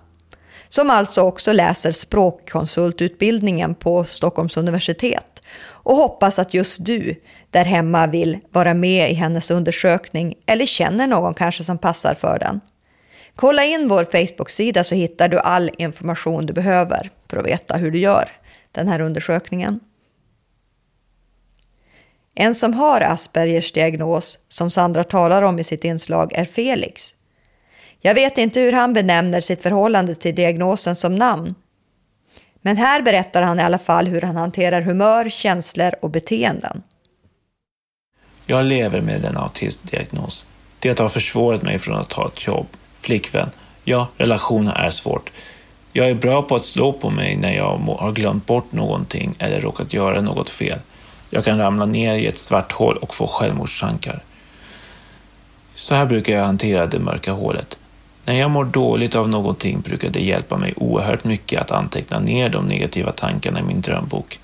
[0.70, 7.16] som alltså också läser språkkonsultutbildningen på Stockholms universitet och hoppas att just du
[7.50, 12.40] där hemma vill vara med i hennes undersökning eller känner någon kanske som passar för
[12.40, 12.62] den.
[13.36, 17.92] Kolla in vår Facebook-sida så hittar du all information du behöver för att veta hur
[17.92, 18.30] du gör
[18.72, 19.80] den här undersökningen.
[22.36, 27.16] En som har Aspergers diagnos, som Sandra talar om i sitt inslag, är Felix.
[28.02, 31.56] Jag vet inte hur han benämner sitt förhållande till diagnosen som namn.
[32.62, 36.84] Men här berättar han i alla fall hur han hanterar humör, känslor och beteenden.
[38.46, 40.48] Jag lever med en autistdiagnos.
[40.80, 42.68] Det har försvårat mig från att ta ett jobb.
[43.02, 43.50] Flickvän.
[43.84, 45.32] Ja, relationer är svårt.
[45.94, 49.62] Jag är bra på att slå på mig när jag har glömt bort någonting eller
[49.62, 50.80] råkat göra något fel.
[51.36, 54.24] Jag kan ramla ner i ett svart hål och få självmordstankar.
[55.76, 57.78] Så här brukar jag hantera det mörka hålet.
[58.26, 62.50] När jag mår dåligt av någonting brukar det hjälpa mig oerhört mycket att anteckna ner
[62.50, 64.40] de negativa tankarna i min drömbok.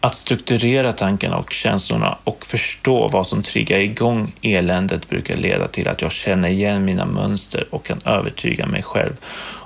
[0.00, 5.88] Att strukturera tankarna och känslorna och förstå vad som triggar igång eländet brukar leda till
[5.88, 9.20] att jag känner igen mina mönster och kan övertyga mig själv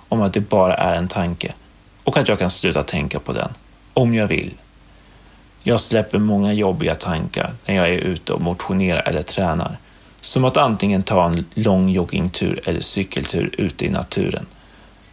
[0.08, 1.52] om att det bara är en tanke
[2.04, 3.50] och att jag kan sluta tänka på den,
[3.94, 4.54] om jag vill.
[5.62, 9.78] Jag släpper många jobbiga tankar när jag är ute och motionerar eller tränar.
[10.20, 14.46] Som att antingen ta en lång joggingtur eller cykeltur ute i naturen.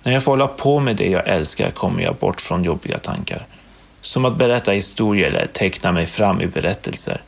[0.03, 3.45] När jag får hålla på med det jag älskar kommer jag bort från jobbiga tankar.
[4.01, 7.21] Som att berätta historier eller teckna mig fram i berättelser.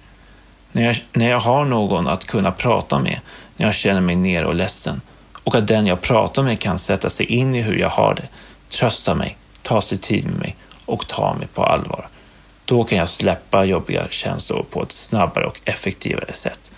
[0.71, 3.19] När jag, när jag har någon att kunna prata med
[3.57, 5.01] när jag känner mig ner och ledsen
[5.43, 8.27] och att den jag pratar med kan sätta sig in i hur jag har det,
[8.69, 10.55] trösta mig, ta sig tid med mig
[10.85, 12.07] och ta mig på allvar.
[12.69, 16.71] Då kan jag släppa jobbiga känslor på ett snabbare och effektivare sätt.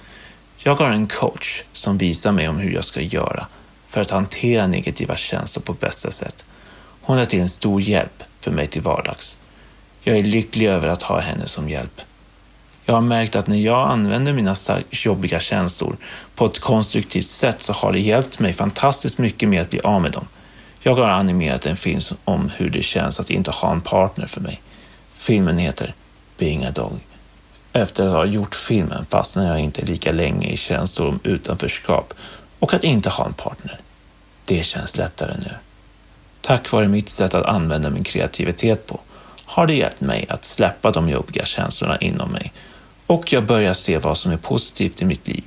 [0.57, 3.47] Jag har en coach som visar mig om hur jag ska göra
[3.87, 6.45] för att hantera negativa känslor på bästa sätt.
[7.01, 9.37] Hon är till en stor hjälp för mig till vardags.
[10.01, 12.01] Jag är lycklig över att ha henne som hjälp.
[12.85, 14.55] Jag har märkt att när jag använder mina
[14.89, 15.97] jobbiga känslor
[16.35, 20.01] på ett konstruktivt sätt så har det hjälpt mig fantastiskt mycket med att bli av
[20.01, 20.27] med dem.
[20.79, 24.41] Jag har animerat en film om hur det känns att inte ha en partner för
[24.41, 24.61] mig.
[25.21, 25.93] Filmen heter
[26.37, 26.99] Being a Dog.
[27.73, 32.13] Efter att ha gjort filmen fastnade jag inte lika länge i känslor om utanförskap
[32.59, 33.79] och att inte ha en partner.
[34.45, 35.51] Det känns lättare nu.
[36.41, 38.99] Tack vare mitt sätt att använda min kreativitet på
[39.45, 42.53] har det hjälpt mig att släppa de jobbiga känslorna inom mig
[43.07, 45.43] och jag börjar se vad som är positivt i mitt liv.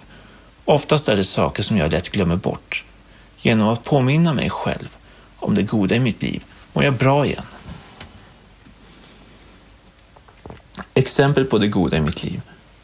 [0.64, 2.84] Oftast är det saker som jag lätt glömmer bort.
[3.40, 4.96] Genom att påminna mig själv
[5.36, 7.44] om det goda i mitt liv mår jag bra igen.
[10.94, 12.40] Exempel på det goda i mitt liv.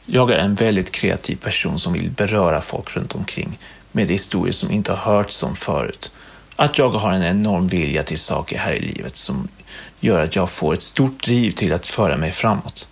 [0.06, 3.58] Jag är en väldigt kreativ person som vill beröra folk runt omkring
[3.92, 6.12] med historier som inte har hörts som förut.
[6.56, 9.48] Att jag har en enorm vilja till saker här i livet som
[10.00, 12.88] gör att jag får ett stort driv till att föra mig framåt.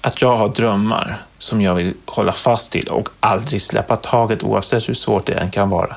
[0.00, 4.88] Att jag har drömmar som jag vill hålla fast till och aldrig släppa taget oavsett
[4.88, 5.96] hur svårt det än kan vara.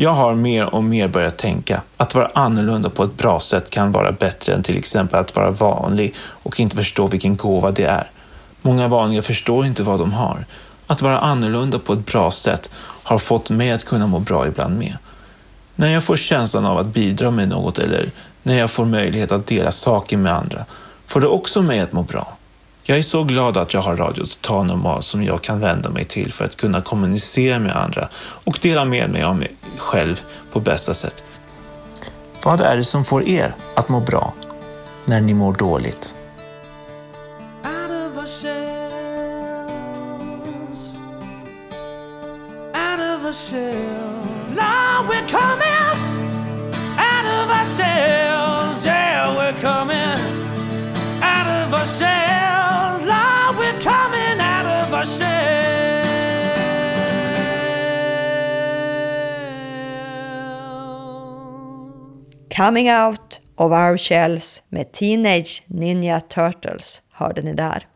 [0.00, 3.92] Jag har mer och mer börjat tänka att vara annorlunda på ett bra sätt kan
[3.92, 8.10] vara bättre än till exempel att vara vanlig och inte förstå vilken gåva det är.
[8.62, 10.46] Många vanliga förstår inte vad de har.
[10.86, 12.70] Att vara annorlunda på ett bra sätt
[13.02, 14.98] har fått mig att kunna må bra ibland med.
[15.74, 18.10] När jag får känslan av att bidra med något eller
[18.42, 20.64] när jag får möjlighet att dela saker med andra
[21.06, 22.37] får det också mig att må bra.
[22.90, 26.04] Jag är så glad att jag har Radio Total Normal som jag kan vända mig
[26.04, 30.22] till för att kunna kommunicera med andra och dela med mig av mig själv
[30.52, 31.24] på bästa sätt.
[32.44, 34.34] Vad är det som får er att må bra
[35.04, 36.14] när ni mår dåligt?
[62.58, 67.86] Coming Out of Our Shells med Teenage Ninja Turtles hörde ni där.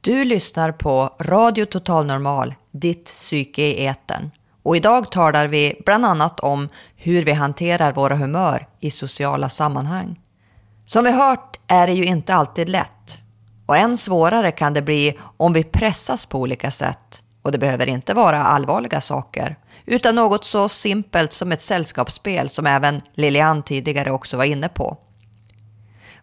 [0.00, 4.30] Du lyssnar på Radio Total Normal, ditt psyke i etern.
[4.62, 10.20] Och idag talar vi bland annat om hur vi hanterar våra humör i sociala sammanhang.
[10.84, 13.18] Som vi hört är det ju inte alltid lätt.
[13.66, 17.22] Och än svårare kan det bli om vi pressas på olika sätt.
[17.42, 19.56] Och det behöver inte vara allvarliga saker,
[19.88, 24.96] utan något så simpelt som ett sällskapsspel som även Lilian tidigare också var inne på.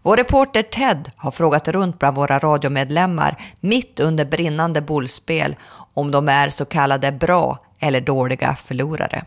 [0.02, 5.56] Vår reporter Ted har frågat runt bland våra radiomedlemmar mitt under brinnande bollspel
[5.94, 9.26] om de är så kallade bra eller dåliga förlorare.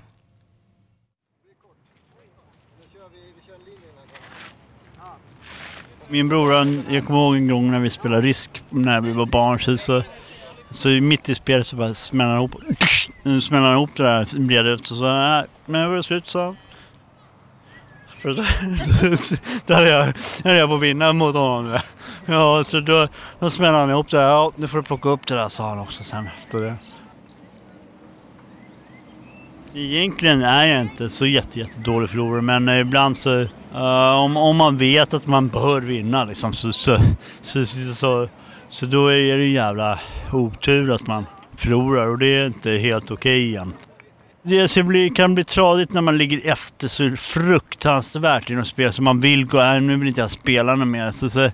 [6.09, 6.53] Min bror,
[6.89, 9.79] jag kommer ihåg en gång när vi spelade Risk när vi var barn.
[9.79, 10.03] Så,
[10.71, 12.55] så, mitt i spelet så bara smäller han ihop,
[13.43, 16.57] smäller han ihop det där brevet och så sa men det var slut så.
[18.19, 18.43] För då,
[19.67, 21.79] där är jag, där är jag på att vinna mot honom.
[22.27, 23.09] Ja, så då,
[23.39, 24.25] då smällde han ihop det där.
[24.25, 26.77] Ja, nu får du plocka upp det där, sa han också sen efter det.
[29.75, 33.31] Egentligen är jag inte så jätte, jättedålig förlorare men ibland så
[33.75, 36.99] uh, om, om man vet att man bör vinna liksom, så, så,
[37.43, 38.29] så, så,
[38.71, 39.99] så, då är det en jävla
[40.33, 43.89] otur att man förlorar och det är inte helt okej jämt.
[44.43, 49.21] Det kan bli tradigt när man ligger efter så fruktansvärt i något spel så man
[49.21, 51.11] vill gå, här nu vill inte jag spela något mer.
[51.11, 51.51] Så, så,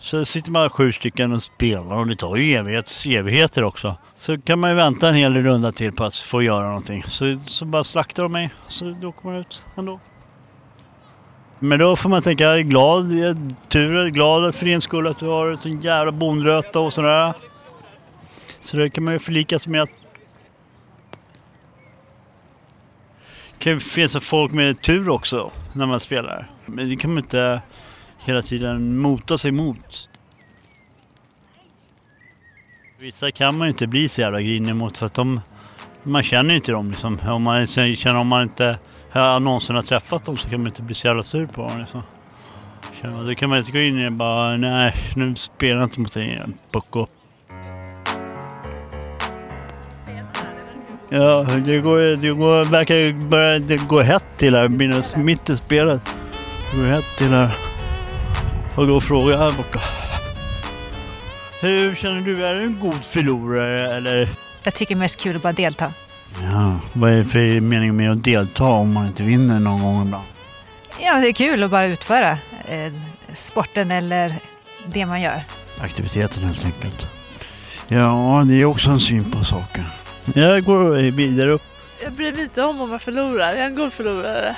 [0.00, 3.96] Så sitter man sju stycken och spelar och det tar ju evighet, evigheter också.
[4.16, 7.04] Så kan man ju vänta en hel runda till på att få göra någonting.
[7.06, 10.00] Så, så bara slaktar de mig, så då åker man ut ändå.
[11.64, 14.66] Men då får man tänka, jag är glad, jag är tur, jag är glad för
[14.66, 17.34] din skull att du har en sån jävla bondröta och sådär.
[18.60, 19.90] Så det kan man ju förlika sig med att
[23.58, 26.50] det kan ju finnas folk med tur också när man spelar.
[26.66, 27.62] Men det kan man inte
[28.18, 30.08] hela tiden mota sig mot.
[32.98, 35.40] Vissa kan man ju inte bli så jävla grinig mot för att de,
[36.02, 37.18] man känner ju inte dem liksom.
[37.26, 38.78] Om man känner om man inte
[39.20, 41.78] har någonsin har träffat dem så kan man inte bli så jävla sur på dem
[41.78, 42.02] liksom.
[43.26, 46.26] Då kan man inte gå in och bara, nej nu spelar jag inte mot dig
[46.26, 47.06] igen, pucko.
[51.08, 55.56] Ja, det går, det går, verkar börja det går hett till här, minus mitt i
[55.56, 56.16] spelet.
[56.70, 57.50] Det går hett till här.
[58.74, 59.80] Får gå och fråga här borta.
[61.60, 62.46] Hur känner du?
[62.46, 64.28] Är du en god förlorare eller?
[64.62, 65.92] Jag tycker mest kul att bara delta.
[66.42, 70.02] Ja, vad är det för mening med att delta om man inte vinner någon gång
[70.02, 70.24] ibland?
[71.00, 72.92] Ja, det är kul att bara utföra eh,
[73.32, 74.34] sporten eller
[74.86, 75.42] det man gör.
[75.80, 77.06] Aktiviteten helt enkelt.
[77.88, 79.84] Ja, det är också en syn på saken.
[80.34, 81.62] Jag går vidare upp.
[82.04, 83.48] Jag bryr mig inte om om jag förlorar.
[83.48, 84.56] Jag är en god förlorare.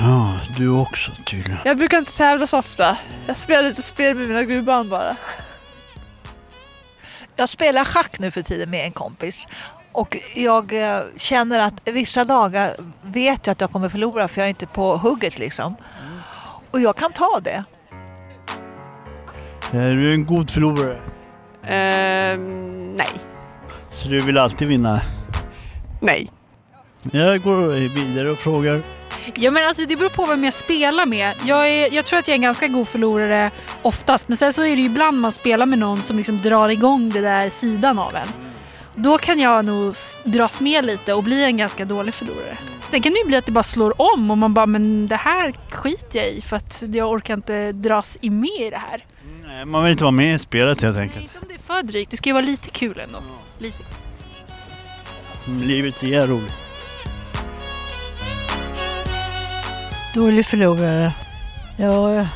[0.00, 1.58] Ja, du också tydligen.
[1.64, 2.96] Jag brukar inte tävla så ofta.
[3.26, 5.16] Jag spelar lite spel med mina gudbarn bara.
[7.36, 9.48] Jag spelar schack nu för tiden med en kompis.
[9.98, 14.44] Och jag eh, känner att vissa dagar vet jag att jag kommer förlora för jag
[14.44, 15.76] är inte på hugget liksom.
[16.70, 17.64] Och jag kan ta det.
[19.72, 21.00] Är du en god förlorare?
[21.66, 23.08] Ehm, nej.
[23.92, 25.00] Så du vill alltid vinna?
[26.00, 26.30] Nej.
[27.12, 28.82] Jag går vidare och frågar.
[29.34, 31.34] Ja men alltså det beror på vem jag spelar med.
[31.44, 33.50] Jag, är, jag tror att jag är en ganska god förlorare
[33.82, 36.68] oftast men sen så är det ju ibland man spelar med någon som liksom drar
[36.68, 38.28] igång det där sidan av en.
[39.00, 39.94] Då kan jag nog
[40.24, 42.58] dras med lite och bli en ganska dålig förlorare.
[42.88, 45.16] Sen kan det ju bli att det bara slår om och man bara men det
[45.16, 49.04] här skiter jag i för att jag orkar inte dras i med i det här.
[49.46, 51.30] Nej, man vill inte vara med i spelet helt enkelt.
[51.42, 53.18] Om det är för drygt, det ska ju vara lite kul ändå.
[53.58, 53.84] Lite.
[55.64, 56.52] Livet är roligt.
[60.14, 61.12] Dålig förlorare.
[61.76, 62.26] Ja, jag,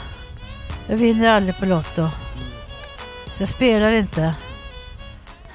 [0.88, 2.08] jag vinner aldrig på Lotto.
[3.36, 4.34] Så jag spelar inte.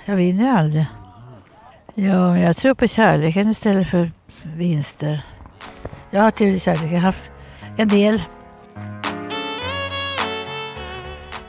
[0.06, 0.86] Jag vinner aldrig.
[2.00, 4.12] Ja, jag tror på kärleken istället för
[4.56, 5.22] vinster.
[6.10, 6.84] Jag har till kärlek.
[6.84, 7.32] Jag har haft
[7.78, 8.24] en del.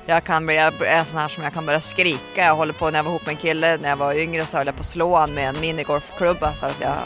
[0.06, 2.44] Jag kan bli, jag är sån här som jag kan börja skrika.
[2.44, 4.56] Jag håller på när jag var ihop med en kille när jag var yngre så
[4.56, 6.96] höll jag på att slå han med en minigolfklubba för att jag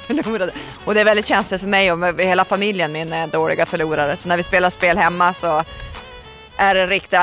[0.00, 0.52] förlorade.
[0.84, 4.16] Och det är väldigt känsligt för mig och hela familjen min är dåliga förlorare.
[4.16, 5.64] Så när vi spelar spel hemma så
[6.58, 7.18] är det riktigt,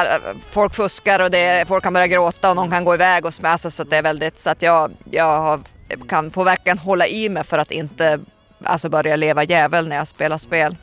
[0.50, 3.72] folk fuskar och det, folk kan börja gråta och någon kan gå iväg och smäsa
[3.72, 5.62] så att det är väldigt, så att jag, jag
[6.10, 8.20] kan få verkligen hålla i mig för att inte
[8.64, 10.76] alltså börja leva djävul när jag spelar spel.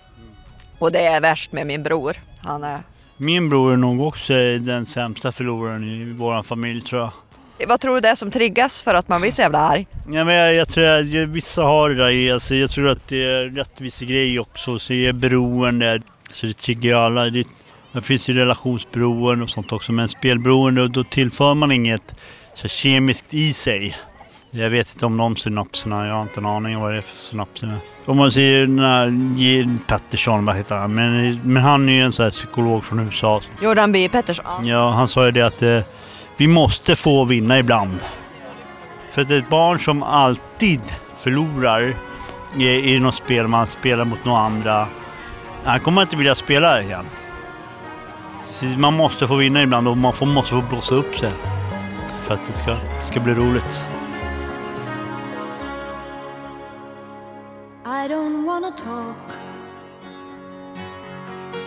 [0.78, 2.16] Och det är värst med min bror.
[2.40, 2.82] Han är
[3.16, 7.12] Min bror är nog också den sämsta förloraren i vår familj tror jag.
[7.68, 9.86] Vad tror du det är som triggas för att man blir så jävla arg?
[10.08, 13.08] Ja, men jag, jag tror att vissa har det där i, alltså, jag tror att
[13.08, 17.30] det är rättvisegrej också, så är beroende, så det triggar alla.
[17.30, 17.46] Det,
[17.92, 22.14] det finns ju relationsberoende och sånt också, men spelberoende, då tillför man inget
[22.54, 23.96] så kemiskt i sig.
[24.50, 27.02] Jag vet inte om de synapserna, jag har inte en aning om vad det är
[27.02, 27.76] för synapser.
[28.04, 30.94] Om man ser den här Pettersson, vad heter han?
[30.94, 33.40] Men, men han är ju en sån här psykolog från USA.
[33.62, 34.08] Jordan B.
[34.12, 34.66] Pettersson.
[34.66, 35.80] Ja, han sa ju det att eh,
[36.36, 37.98] vi måste få vinna ibland.
[39.10, 40.80] För att ett barn som alltid
[41.16, 41.94] förlorar
[42.56, 44.86] i, i något spel man spelar mot några andra,
[45.64, 47.04] han kommer inte vilja spela igen.
[48.76, 51.30] Man måste få vinna ibland och man får, måste få blåsa upp sig.
[52.20, 53.84] För att det ska, ska bli roligt.
[57.84, 59.16] I don't wanna talk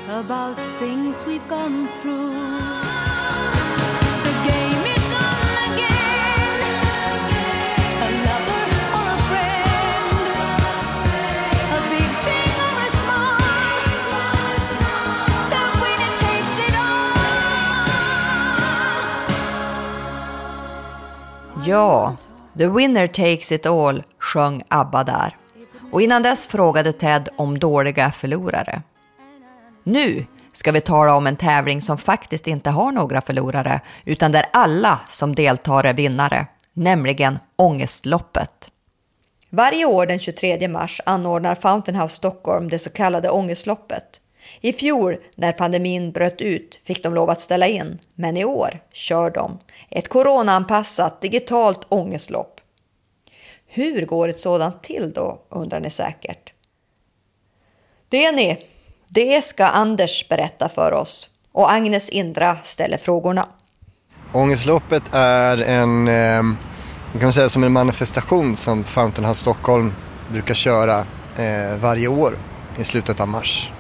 [0.10, 2.95] about things we've gone through.
[21.68, 22.16] Ja,
[22.58, 25.38] The Winner Takes It All sjöng ABBA där.
[25.92, 28.82] Och innan dess frågade Ted om dåliga förlorare.
[29.84, 34.46] Nu ska vi tala om en tävling som faktiskt inte har några förlorare, utan där
[34.54, 38.72] alla som deltar är vinnare, nämligen Ångestloppet.
[39.50, 44.22] Varje år den 23 mars anordnar Fountain House Stockholm det så kallade Ångestloppet.
[44.66, 48.80] I fjol när pandemin bröt ut fick de lov att ställa in, men i år
[48.94, 49.60] kör de
[49.90, 52.62] ett coronaanpassat digitalt ångestlopp.
[53.68, 56.54] Hur går ett sådant till då, undrar ni säkert.
[58.10, 58.66] Det ni,
[59.08, 63.48] det ska Anders berätta för oss och Agnes Indra ställer frågorna.
[64.34, 66.58] Ångestloppet är en, ehm,
[67.12, 69.94] kan man säga, som en manifestation som Fountain House Stockholm
[70.32, 71.00] brukar köra
[71.38, 72.38] eh, varje år
[72.80, 73.72] i slutet av mars.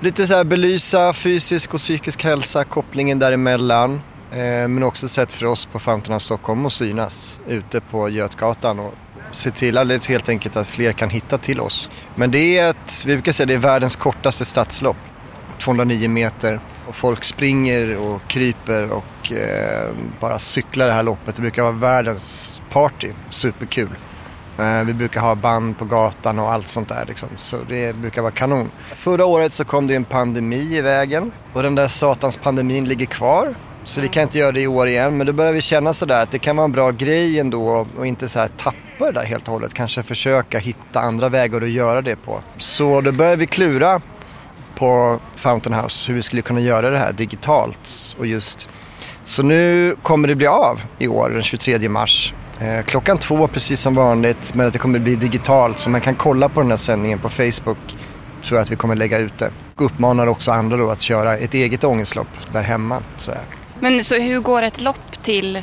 [0.00, 4.00] Lite så här belysa fysisk och psykisk hälsa, kopplingen däremellan.
[4.30, 8.78] Eh, men också sätt för oss på Fountain of Stockholm att synas ute på Götgatan
[8.78, 8.94] och
[9.30, 11.88] se till alldeles helt enkelt att fler kan hitta till oss.
[12.14, 14.96] Men det är ett, vi brukar säga det är världens kortaste stadslopp.
[15.58, 19.90] 209 meter och folk springer och kryper och eh,
[20.20, 21.34] bara cyklar det här loppet.
[21.34, 23.88] Det brukar vara världens party, superkul.
[24.58, 27.28] Eh, vi brukar ha band på gatan och allt sånt där liksom.
[27.36, 28.70] Så det brukar vara kanon.
[28.94, 33.06] Förra året så kom det en pandemi i vägen och den där satans pandemin ligger
[33.06, 33.54] kvar.
[33.84, 36.22] Så vi kan inte göra det i år igen men då börjar vi känna sådär
[36.22, 39.24] att det kan vara en bra grej ändå och inte så här tappa det där
[39.24, 39.74] helt och hållet.
[39.74, 42.40] Kanske försöka hitta andra vägar att göra det på.
[42.56, 44.00] Så då börjar vi klura
[44.74, 48.68] på Fountain House hur vi skulle kunna göra det här digitalt och just
[49.24, 52.34] så nu kommer det bli av i år den 23 mars.
[52.60, 56.14] Eh, klockan två precis som vanligt men att det kommer bli digitalt så man kan
[56.14, 57.78] kolla på den här sändningen på Facebook.
[58.44, 59.50] Tror jag att vi kommer lägga ut det.
[59.76, 63.02] Uppmanar också andra då att köra ett eget ångestlopp där hemma.
[63.18, 63.32] Så.
[63.80, 65.62] Men så hur går ett lopp till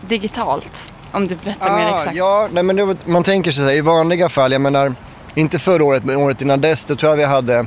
[0.00, 0.92] digitalt?
[1.12, 2.16] Om du berättar mer Ah, exakt.
[2.16, 4.94] Ja, nej, men det, man tänker sig så här, i vanliga fall, jag menar
[5.34, 7.66] inte förra året men året innan dess, då tror jag vi hade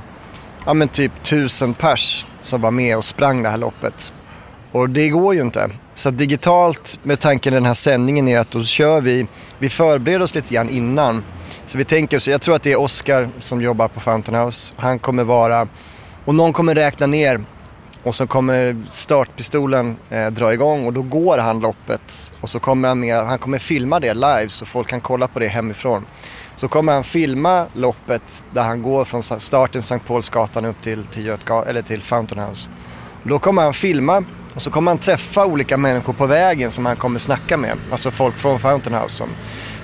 [0.66, 4.14] ja, men typ tusen pers som var med och sprang det här loppet.
[4.72, 5.70] Och det går ju inte.
[6.00, 9.28] Så att digitalt med tanken den här sändningen är att då kör vi,
[9.58, 11.24] vi förbereder oss lite grann innan.
[11.66, 14.74] Så vi tänker, så jag tror att det är Oscar som jobbar på Fountain House.
[14.78, 15.68] Han kommer vara,
[16.26, 17.44] och någon kommer räkna ner
[18.04, 22.34] och så kommer startpistolen eh, dra igång och då går han loppet.
[22.42, 25.40] Och så kommer han med, han kommer filma det live så folk kan kolla på
[25.40, 26.06] det hemifrån.
[26.56, 31.26] Så kommer han filma loppet där han går från starten Sankt Paulsgatan upp till, till,
[31.26, 32.70] Götga, eller till Fountain House.
[33.24, 34.24] Då kommer han filma
[34.60, 37.78] och så kommer han träffa olika människor på vägen som han kommer snacka med.
[37.92, 39.16] Alltså folk från Fountain House.
[39.16, 39.30] Som,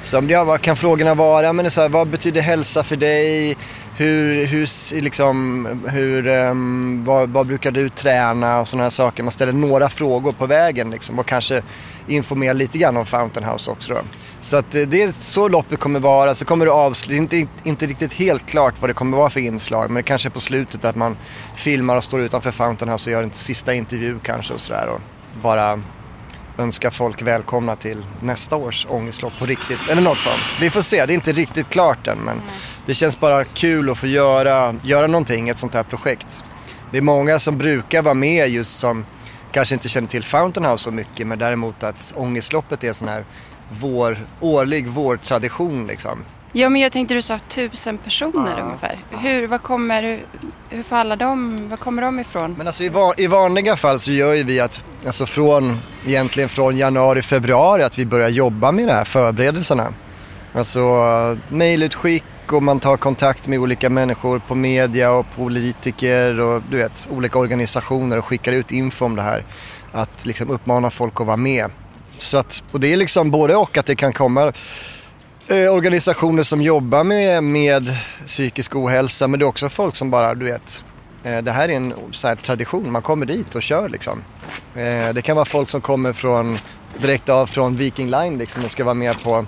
[0.02, 1.54] som ja, vad kan frågorna vara?
[1.54, 3.58] Men det är så här, vad betyder hälsa för dig?
[3.98, 9.24] Hur, hur, liksom, hur, um, vad, vad brukar du träna och sådana här saker.
[9.24, 11.64] Man ställer några frågor på vägen liksom, och kanske
[12.08, 13.94] informerar lite grann om Fountain House också.
[13.94, 14.00] Då.
[14.40, 16.36] Så att eh, det är så loppet kommer vara.
[16.36, 19.90] Så kommer det avsluta, inte, inte riktigt helt klart vad det kommer vara för inslag.
[19.90, 21.18] Men det kanske är på slutet att man
[21.56, 24.88] filmar och står utanför Fountain House och gör en sista intervju kanske och sådär.
[24.88, 25.02] Och
[25.42, 25.82] bara
[26.58, 29.80] önska folk välkomna till nästa års ångestlopp på riktigt.
[29.90, 30.58] Eller något sånt.
[30.62, 32.42] Vi får se, det är inte riktigt klart än men
[32.86, 36.44] det känns bara kul att få göra, göra någonting, ett sånt här projekt.
[36.92, 39.06] Det är många som brukar vara med just som
[39.56, 43.08] kanske inte känner till Fountain House så mycket men däremot att ångestloppet är en sån
[43.08, 43.26] här
[43.70, 46.24] vår, årlig vårtradition liksom.
[46.52, 49.00] Ja, men jag tänkte du sa tusen personer ungefär.
[49.12, 50.24] Hur, vad kommer,
[50.70, 52.56] hur, får alla dem, var kommer de ifrån?
[52.58, 56.50] Men alltså i, va- i vanliga fall så gör ju vi att, alltså från, egentligen
[56.50, 59.94] från januari, februari att vi börjar jobba med de här förberedelserna.
[60.54, 61.38] Alltså uh,
[62.46, 67.08] mejlutskick och man tar kontakt med olika människor på media och politiker och du vet,
[67.12, 69.44] olika organisationer och skickar ut info om det här.
[69.94, 71.72] Att liksom uppmana folk att vara med.
[72.20, 74.54] Så att, och det är liksom både och att det kan komma
[75.48, 77.90] eh, organisationer som jobbar med, med
[78.26, 80.86] psykisk ohälsa men det är också folk som bara, du vet,
[81.24, 84.24] eh, det här är en så här, tradition, man kommer dit och kör liksom.
[84.76, 86.60] Eh, det kan vara folk som kommer från,
[87.02, 89.46] direkt av från Viking Line liksom och ska vara med på,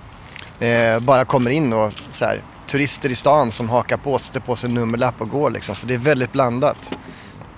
[0.65, 4.55] eh, bara kommer in och så här, turister i stan som hakar på, sätter på
[4.55, 5.75] sig nummerlapp och går liksom.
[5.75, 6.97] Så det är väldigt blandat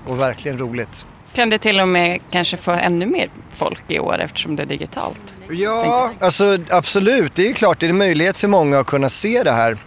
[0.08, 1.06] och verkligen roligt.
[1.34, 4.68] Kan det till och med kanske få ännu mer folk i år eftersom det är
[4.68, 5.22] digitalt?
[5.50, 7.36] Ja, alltså absolut.
[7.36, 9.78] Det är klart det är en möjlighet för många att kunna se det här.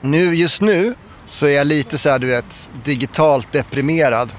[0.00, 0.94] Nu, just nu
[1.28, 4.32] så är jag lite så här, du vet, digitalt deprimerad.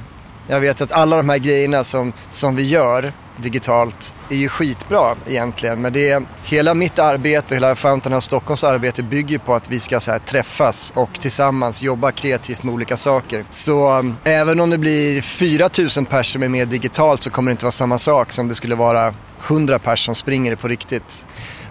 [0.47, 5.15] Jag vet att alla de här grejerna som, som vi gör digitalt är ju skitbra
[5.27, 5.81] egentligen.
[5.81, 9.69] Men det är, hela mitt arbete, hela Fountain House Stockholms arbete bygger ju på att
[9.71, 13.45] vi ska så här, träffas och tillsammans jobba kreativt med olika saker.
[13.49, 17.51] Så um, även om det blir 4000 personer som är med digitalt så kommer det
[17.51, 19.13] inte vara samma sak som det skulle vara
[19.47, 21.25] 100 personer som springer det på riktigt.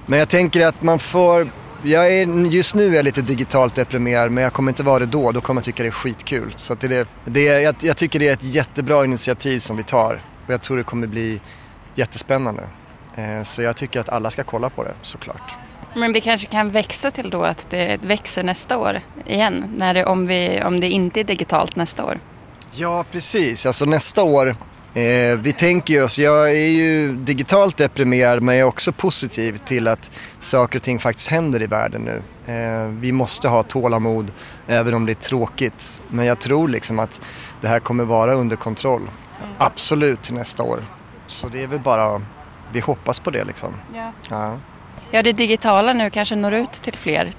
[0.06, 1.50] Men jag tänker att man får
[1.86, 5.06] jag är, just nu är jag lite digitalt deprimerad men jag kommer inte vara det
[5.06, 5.32] då.
[5.32, 6.54] Då kommer jag tycka det är skitkul.
[6.56, 9.76] Så att det, är- det, är- jag, jag tycker det är ett jättebra initiativ som
[9.76, 10.22] vi tar.
[10.46, 11.40] Och jag tror det kommer bli
[11.94, 12.62] jättespännande.
[13.14, 15.56] Eh, så jag tycker att alla ska kolla på det såklart.
[15.96, 20.04] Men det kanske kan växa till då att det växer nästa år igen, när det,
[20.04, 22.20] om, vi, om det inte är digitalt nästa år.
[22.72, 23.66] Ja, precis.
[23.66, 24.48] Alltså nästa år,
[24.94, 29.58] eh, vi tänker ju oss, jag är ju digitalt deprimerad men jag är också positiv
[29.58, 32.22] till att saker och ting faktiskt händer i världen nu.
[32.52, 34.32] Eh, vi måste ha tålamod
[34.66, 36.02] även om det är tråkigt.
[36.08, 37.20] Men jag tror liksom att
[37.60, 39.10] det här kommer vara under kontroll.
[39.58, 40.84] Absolut till nästa år.
[41.26, 42.22] Så det är väl bara,
[42.72, 43.74] vi hoppas på det liksom.
[43.94, 44.12] Ja.
[44.30, 44.56] Ja.
[45.10, 47.32] Ja, det digitala nu kanske når ut till fler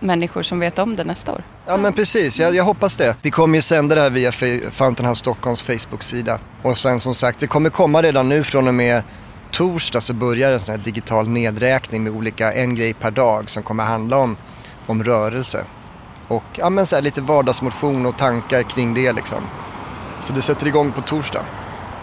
[0.00, 1.44] människor som vet om det nästa år.
[1.66, 3.16] Ja men precis, jag, jag hoppas det.
[3.22, 4.32] Vi kommer ju sända det här via
[4.70, 6.38] Fountain House Stockholms Facebook-sida.
[6.62, 9.02] Och sen som sagt, det kommer komma redan nu från och med
[9.50, 13.62] torsdag så börjar en sån här digital nedräkning med olika, en grej per dag som
[13.62, 14.36] kommer handla om,
[14.86, 15.64] om rörelse.
[16.28, 19.42] Och ja men så här, lite vardagsmotion och tankar kring det liksom.
[20.20, 21.44] Så det sätter igång på torsdag.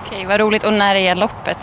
[0.06, 0.64] Okej, vad roligt.
[0.64, 1.58] Och när är loppet?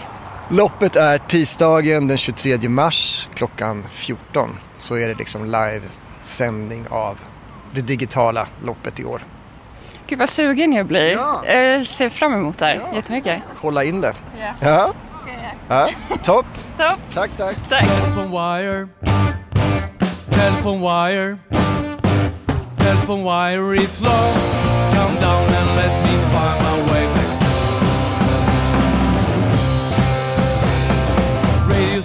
[0.48, 4.58] Loppet är tisdagen den 23 mars klockan 14.
[4.78, 7.18] Så är det liksom live-sändning av
[7.72, 9.22] det digitala loppet i år.
[10.08, 11.10] Gud vad sugen jag blir.
[11.46, 13.42] Jag ser fram emot det här jättemycket.
[13.56, 14.14] Hålla in det.
[14.40, 14.54] Ja.
[14.60, 14.92] Ja.
[15.68, 15.88] ja.
[16.22, 16.46] Topp.
[16.78, 17.00] Topp.
[17.14, 17.56] Tack, tack.
[17.68, 17.86] Tack.
[17.86, 18.88] Telephone wire.
[20.30, 21.38] Telephone wire.
[22.78, 24.59] Telephone wire is lost.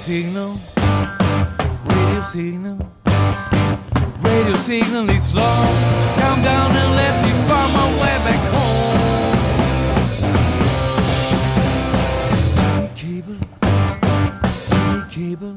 [0.05, 0.53] Signal.
[1.87, 2.77] Radio signal.
[4.21, 6.19] Radio signal is lost.
[6.19, 8.99] Come down and let me find my way back home.
[12.93, 13.39] TV cable.
[14.69, 15.55] TV cable.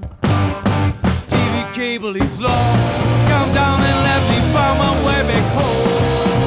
[1.28, 3.28] TV cable is lost.
[3.28, 6.37] Come down and let me find my way back home.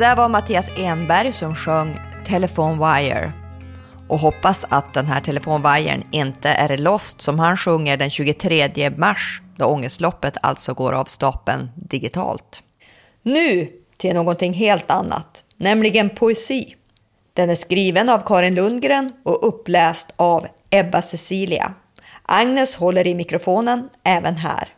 [0.00, 3.32] Där var Mattias Enberg som sjöng Telephone Wire
[4.08, 9.42] och hoppas att den här telefonvajern inte är lost som han sjunger den 23 mars
[9.56, 12.62] då ångestloppet alltså går av stapeln digitalt.
[13.22, 16.74] Nu till någonting helt annat, nämligen poesi.
[17.34, 21.74] Den är skriven av Karin Lundgren och uppläst av Ebba Cecilia.
[22.22, 24.68] Agnes håller i mikrofonen även här.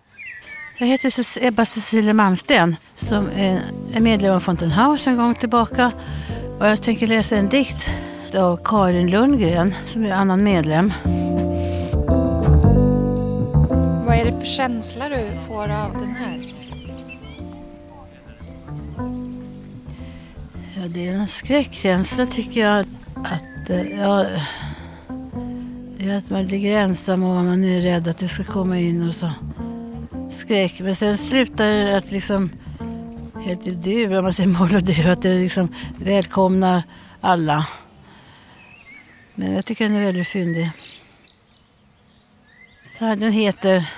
[0.79, 1.13] Jag heter
[1.47, 5.93] Ebba Cecilia Malmsten som är medlem av Fountain House en gång tillbaka.
[6.59, 7.91] Och jag tänker läsa en dikt
[8.35, 10.93] av Karin Lundgren som är annan medlem.
[14.07, 16.55] Vad är det för känsla du får av den här?
[20.77, 22.87] Ja, det är en skräckkänsla tycker jag.
[23.15, 24.27] Att, eh, ja,
[25.97, 29.09] det är att man ligger ensam och man är rädd att det ska komma in
[29.09, 29.31] och så
[30.35, 30.81] skräck.
[30.81, 32.51] Men sen slutar det att liksom
[33.45, 36.83] helt i dur, om man säger moll och dur, att det liksom välkomnar
[37.21, 37.67] alla.
[39.35, 40.71] Men jag tycker den är väldigt fyndig.
[42.93, 43.91] Så här, den heter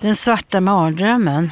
[0.00, 1.50] Den svarta mardrömmen.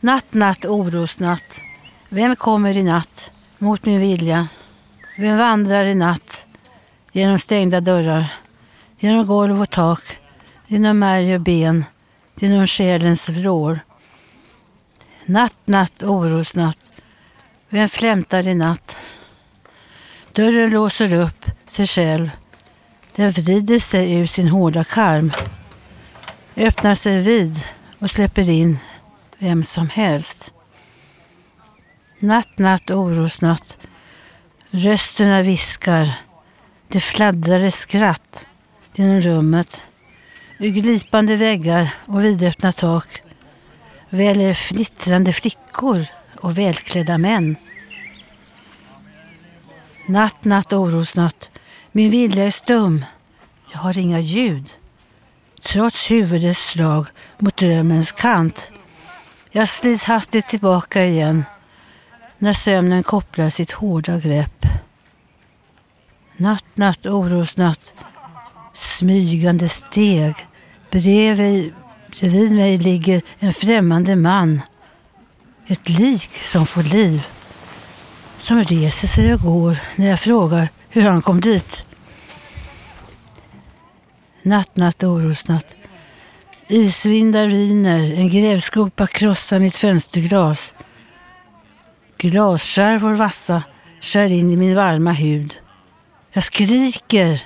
[0.00, 1.62] Natt, natt, orosnatt.
[2.08, 4.48] Vem kommer i natt mot min vilja?
[5.16, 6.47] Vem vandrar i natt
[7.12, 8.34] genom stängda dörrar?
[8.98, 10.18] Genom golv och tak,
[10.66, 11.84] genom märg och ben,
[12.36, 13.80] genom själens vrår.
[15.26, 16.90] Natt, natt, orosnatt.
[17.68, 18.98] Vem flämtar i natt?
[20.32, 22.30] Dörren låser upp sig själv.
[23.14, 25.32] Den vrider sig ur sin hårda karm.
[26.56, 27.64] Öppnar sig vid
[27.98, 28.78] och släpper in
[29.38, 30.52] vem som helst.
[32.18, 33.78] Natt, natt, orosnatt.
[34.70, 36.27] Rösterna viskar.
[36.90, 38.46] Det fladdrade skratt
[38.94, 39.86] genom rummet.
[40.58, 43.22] Ur glipande väggar och vidöppna tak
[44.10, 46.06] väller fnittrande flickor
[46.40, 47.56] och välklädda män.
[50.06, 51.50] Natt, natt, orosnatt.
[51.92, 53.04] Min vilja är stum.
[53.72, 54.70] Jag har inga ljud.
[55.62, 57.06] Trots huvudets slag
[57.38, 58.70] mot drömmens kant.
[59.50, 61.44] Jag slits hastigt tillbaka igen
[62.38, 64.66] när sömnen kopplar sitt hårda grepp.
[66.40, 67.94] Natt, natt, orosnatt.
[68.72, 70.34] Smygande steg.
[70.90, 71.74] Bredvid,
[72.10, 74.60] bredvid mig ligger en främmande man.
[75.66, 77.26] Ett lik som får liv.
[78.38, 81.84] Som reser sig och går när jag frågar hur han kom dit.
[84.42, 85.76] Natt, natt, orosnatt.
[86.68, 90.74] Isvindar viner, en grävskopa krossar mitt fönsterglas.
[92.18, 93.62] Glasskärvor vassa
[94.00, 95.56] skär in i min varma hud.
[96.38, 97.42] Jag skriker,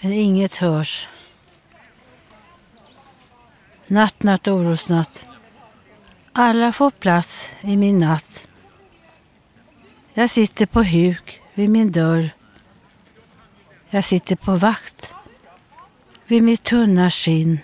[0.00, 1.08] men inget hörs.
[3.86, 5.26] Natt, natt, orosnatt.
[6.32, 8.48] Alla får plats i min natt.
[10.14, 12.30] Jag sitter på huk vid min dörr.
[13.90, 15.14] Jag sitter på vakt
[16.26, 17.58] vid mitt tunna skinn.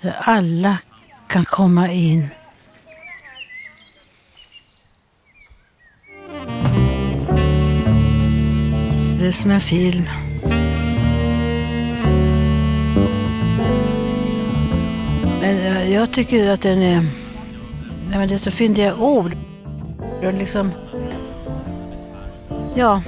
[0.00, 0.78] Där alla
[1.26, 2.28] kan komma in.
[9.22, 10.08] Det är som en film.
[15.40, 17.00] Men eh, jag tycker att den är...
[18.08, 19.36] Nej, men det är så fyndiga ord.
[20.22, 20.70] Och liksom...
[22.74, 23.02] Ja.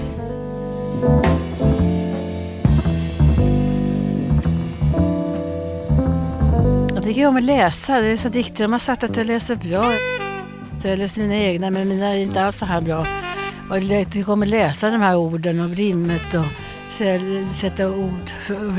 [6.95, 8.01] Jag tycker om att läsa.
[8.01, 8.65] Det är så dikter.
[8.65, 9.93] De har sagt att jag läser bra.
[10.79, 13.24] Så jag läser mina egna, men mina är inte alls så här bra.
[13.75, 16.45] Och om att läsa de här orden och rimmet och
[17.55, 18.31] sätta ord,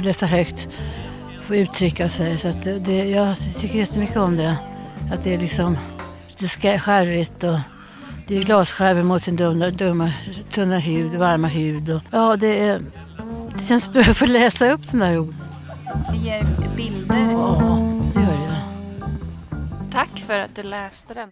[0.01, 0.67] läsa högt,
[1.41, 2.37] få uttrycka sig.
[2.37, 2.51] Så
[2.85, 4.57] det, jag tycker jättemycket om det.
[5.13, 5.77] Att det är liksom
[6.27, 7.59] lite skärrigt och
[8.27, 10.13] det är glasskärvor mot sin dumma, dumma,
[10.51, 11.89] tunna hud, varma hud.
[11.89, 12.81] Och, ja, det, är,
[13.57, 15.35] det känns bra att få läsa upp sådana här ord.
[16.11, 17.31] Det ger bilder.
[17.31, 18.57] Ja, det gör det.
[19.91, 21.29] Tack för att du läste den.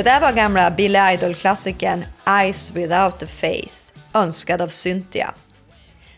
[0.00, 5.34] Det där var gamla Billy Idol-klassikern Eyes Without a Face, önskad av Cynthia.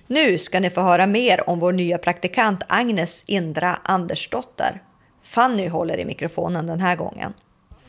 [0.06, 4.82] Nu ska ni få höra mer om vår nya praktikant Agnes Indra Andersdotter.
[5.24, 7.32] Fanny håller i mikrofonen den här gången.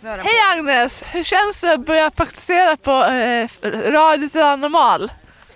[0.04, 1.04] Hej Agnes!
[1.12, 3.50] Hur känns det att börja praktisera på eh,
[3.92, 5.12] Radio Södra Normal?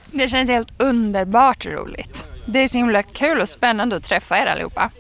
[0.06, 2.26] Det känns helt underbart roligt.
[2.46, 4.92] Det är så himla kul och spännande att träffa er allihopa.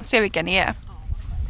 [0.00, 0.74] Se vilka ni är.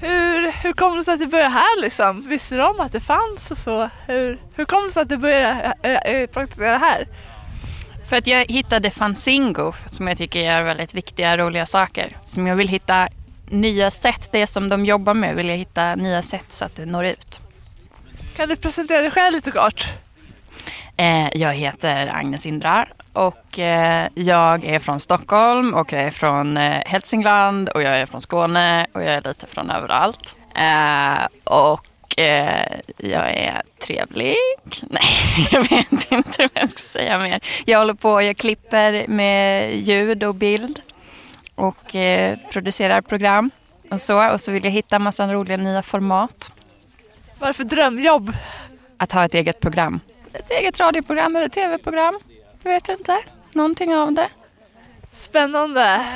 [0.01, 2.29] Hur, hur kom det sig att du började här liksom?
[2.29, 3.91] Visste du om att det fanns och så?
[4.07, 7.09] Hur, hur kom det sig att du började äh, äh, praktisera här?
[8.09, 12.17] För att jag hittade Fanzingo som jag tycker gör väldigt viktiga, roliga saker.
[12.25, 13.09] Som jag vill hitta
[13.51, 16.87] nya sätt, det som de jobbar med vill jag hitta nya sätt så att det
[16.87, 17.41] når ut.
[18.37, 19.89] Kan du presentera dig själv lite kort?
[20.97, 22.87] Eh, jag heter Agnes Indra
[23.17, 28.07] och eh, jag är från Stockholm och jag är från eh, Hälsingland och jag är
[28.07, 30.37] från Skåne och jag är lite från överallt.
[30.55, 31.87] Eh, och
[32.97, 34.37] jag är trevlig.
[34.83, 35.03] Nej,
[35.51, 37.41] jag vet inte vad jag ska säga mer.
[37.65, 40.81] Jag håller på, jag klipper med ljud och bild
[41.55, 41.97] och
[42.53, 43.51] producerar program
[43.91, 44.33] och så.
[44.33, 46.53] Och så vill jag hitta massa roliga nya format.
[47.39, 48.33] Vad är det för drömjobb?
[48.97, 50.01] Att ha ett eget program.
[50.33, 52.21] Ett eget radioprogram eller tv-program.
[52.67, 53.19] Jag vet inte.
[53.53, 54.29] Någonting av det.
[55.13, 56.07] Spännande.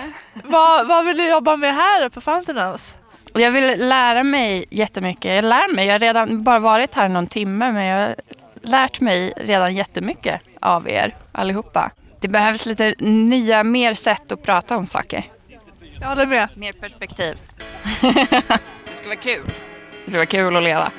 [0.44, 2.96] vad, vad vill du jobba med här på Fountain House?
[3.32, 5.34] Jag vill lära mig jättemycket.
[5.34, 5.86] Jag lär mig.
[5.86, 8.14] Jag har redan bara varit här någon timme men jag har
[8.62, 11.90] lärt mig redan jättemycket av er allihopa.
[12.20, 15.24] Det behövs lite nya, mer sätt att prata om saker.
[16.01, 16.48] Jag håller med.
[16.55, 17.36] Mer perspektiv.
[18.90, 19.51] det ska vara kul.
[20.05, 20.92] Det ska vara kul att leva.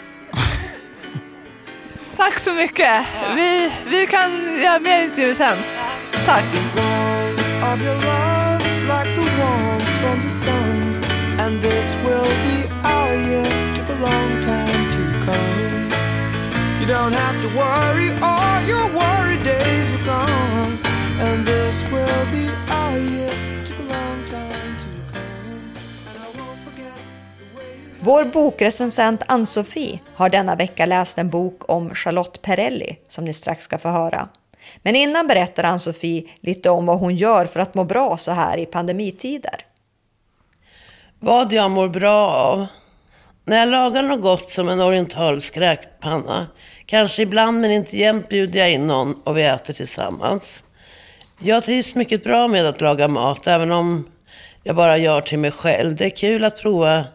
[2.17, 3.05] Tack så mycket.
[3.35, 5.57] Vi, vi kan göra mer intervjuer sen.
[6.25, 6.43] Tack.
[7.73, 9.31] of your love's like the
[28.03, 33.65] Vår bokrecensent Ann-Sofie har denna vecka läst en bok om Charlotte Perrelli som ni strax
[33.65, 34.29] ska få höra.
[34.83, 38.57] Men innan berättar Ann-Sofie lite om vad hon gör för att må bra så här
[38.57, 39.65] i pandemitider.
[41.19, 42.67] Vad jag mår bra av?
[43.45, 46.47] När jag lagar något gott som en orientalsk räkpanna,
[46.85, 50.63] kanske ibland men inte jämt bjuder jag in någon och vi äter tillsammans.
[51.39, 54.07] Jag trivs mycket bra med att laga mat, även om
[54.63, 55.95] jag bara gör till mig själv.
[55.95, 57.05] Det är kul att prova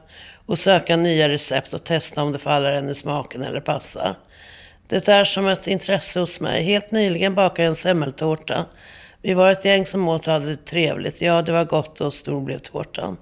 [0.46, 4.14] och söka nya recept och testa om det faller en i smaken eller passar.
[4.88, 6.62] Det är som ett intresse hos mig.
[6.62, 8.64] Helt nyligen bakade jag en semmeltårta.
[9.22, 11.20] Vi var ett gäng som åt och hade det trevligt.
[11.20, 13.16] Ja, det var gott och stor blev tårtan.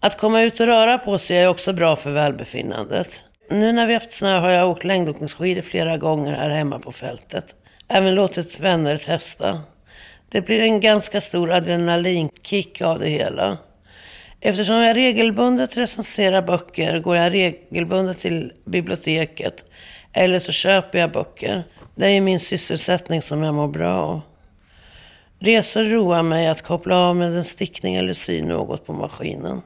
[0.00, 3.24] Att komma ut och röra på sig är också bra för välbefinnandet.
[3.50, 7.54] Nu när vi haft snö har jag åkt längdåkningsskidor flera gånger här hemma på fältet.
[7.88, 9.60] Även låtit vänner testa.
[10.28, 13.58] Det blir en ganska stor adrenalinkick av det hela.
[14.40, 19.64] Eftersom jag regelbundet recenserar böcker går jag regelbundet till biblioteket
[20.12, 21.64] eller så köper jag böcker.
[21.94, 24.20] Det är min sysselsättning som jag mår bra av.
[25.38, 29.62] Resor roar mig att koppla av med en stickning eller sy något på maskinen.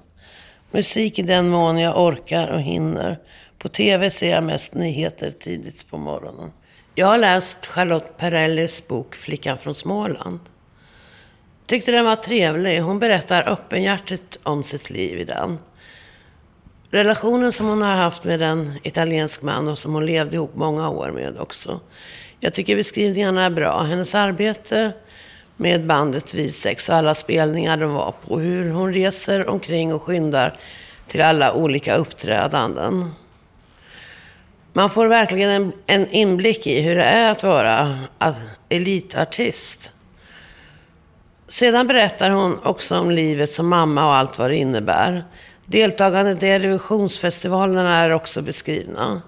[0.70, 3.18] Musik i den mån jag orkar och hinner.
[3.58, 6.52] På tv ser jag mest nyheter tidigt på morgonen.
[6.94, 10.40] Jag har läst Charlotte Perrellis bok Flickan från Småland.
[11.70, 12.80] Tyckte den var trevlig.
[12.80, 15.58] Hon berättar öppenhjärtigt om sitt liv i den.
[16.90, 20.88] Relationen som hon har haft med en italiensk man och som hon levde ihop många
[20.88, 21.80] år med också.
[22.40, 23.82] Jag tycker beskrivningarna är bra.
[23.82, 24.92] Hennes arbete
[25.56, 28.38] med bandet Visex och alla spelningar de var på.
[28.38, 30.58] Hur hon reser omkring och skyndar
[31.08, 33.10] till alla olika uppträdanden.
[34.72, 38.36] Man får verkligen en, en inblick i hur det är att vara att,
[38.68, 39.92] elitartist.
[41.50, 45.24] Sedan berättar hon också om livet som mamma och allt vad det innebär.
[45.66, 49.22] Deltagandet i Eurovisionsfestivalerna är också beskrivna.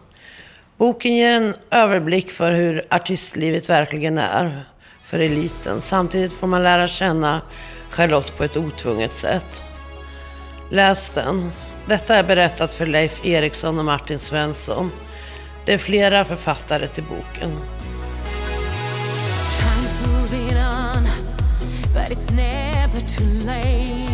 [0.77, 4.65] Boken ger en överblick för hur artistlivet verkligen är
[5.05, 5.81] för eliten.
[5.81, 7.41] Samtidigt får man lära känna
[7.91, 9.63] Charlotte på ett otvunget sätt.
[10.71, 11.51] Läs den.
[11.87, 14.91] Detta är berättat för Leif Eriksson och Martin Svensson.
[15.67, 17.51] Det är flera författare till boken.
[22.13, 24.09] It's never too late.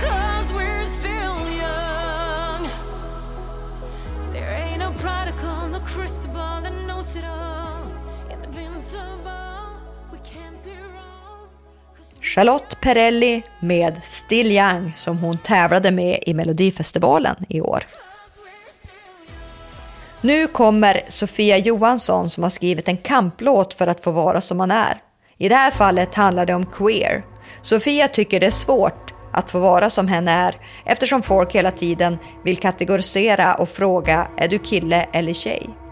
[0.00, 2.68] 'Cause we're still young.
[4.32, 7.86] There ain't no prodigal, no crystal ball that knows it all.
[8.30, 9.64] Invincible,
[10.12, 11.48] we can't be wrong.
[12.20, 17.84] Charlotte Perrelli med Still Young som hon tävlade med i Melodifestivalen i år.
[20.20, 24.70] Nu kommer Sofia Johansson som har skrivit en kamplåt för att få vara som man
[24.70, 25.00] är.
[25.38, 27.24] I det här fallet handlar det om queer.
[27.62, 32.18] Sofia tycker det är svårt att få vara som henne är eftersom folk hela tiden
[32.44, 35.83] vill kategorisera och fråga är du kille eller tjej?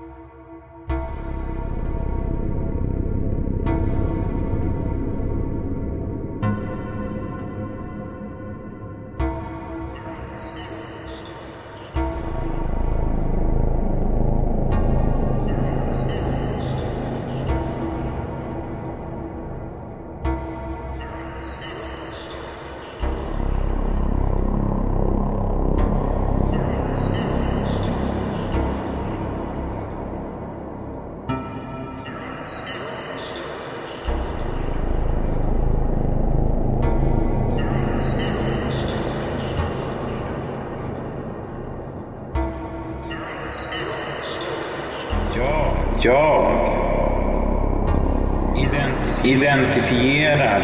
[49.25, 50.61] Identifierar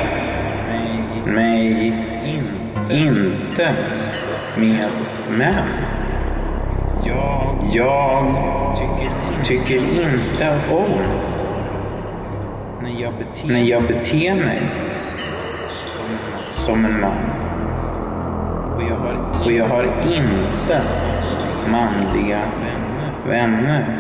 [1.27, 1.93] mig
[2.91, 3.75] inte
[4.57, 4.91] med
[5.29, 5.69] män.
[7.05, 8.35] Jag
[9.45, 11.03] tycker inte om
[12.81, 14.63] när jag beter mig
[16.51, 17.31] som en man.
[18.77, 18.83] Och
[19.53, 19.85] jag har
[20.17, 20.83] inte
[21.67, 23.13] manliga vänner.
[23.25, 23.98] vänner.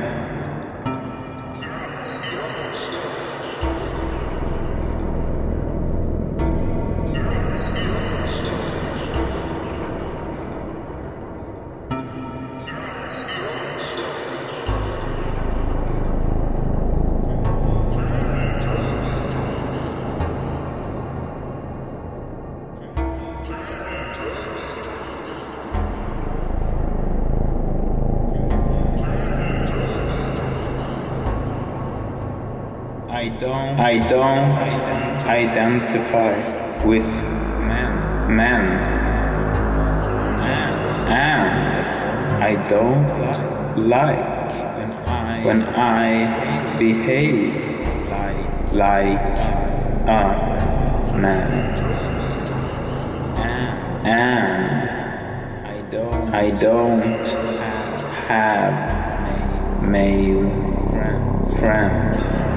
[33.38, 34.52] Don't, I don't
[35.26, 38.98] identify with men, men.
[41.08, 41.78] and
[42.42, 43.06] I don't
[43.76, 44.38] like
[45.44, 47.54] when I behave
[48.72, 49.38] like
[50.08, 51.52] a man,
[54.06, 54.84] and
[56.34, 57.26] I don't
[58.28, 60.50] have male
[61.58, 62.47] friends.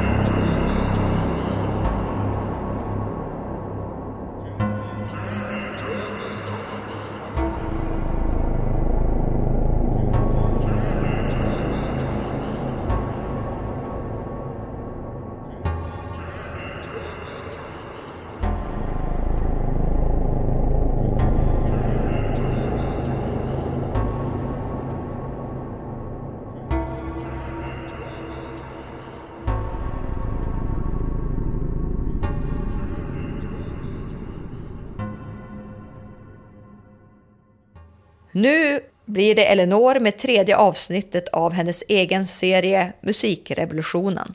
[38.32, 44.34] Nu blir det Eleanor med tredje avsnittet av hennes egen serie Musikrevolutionen.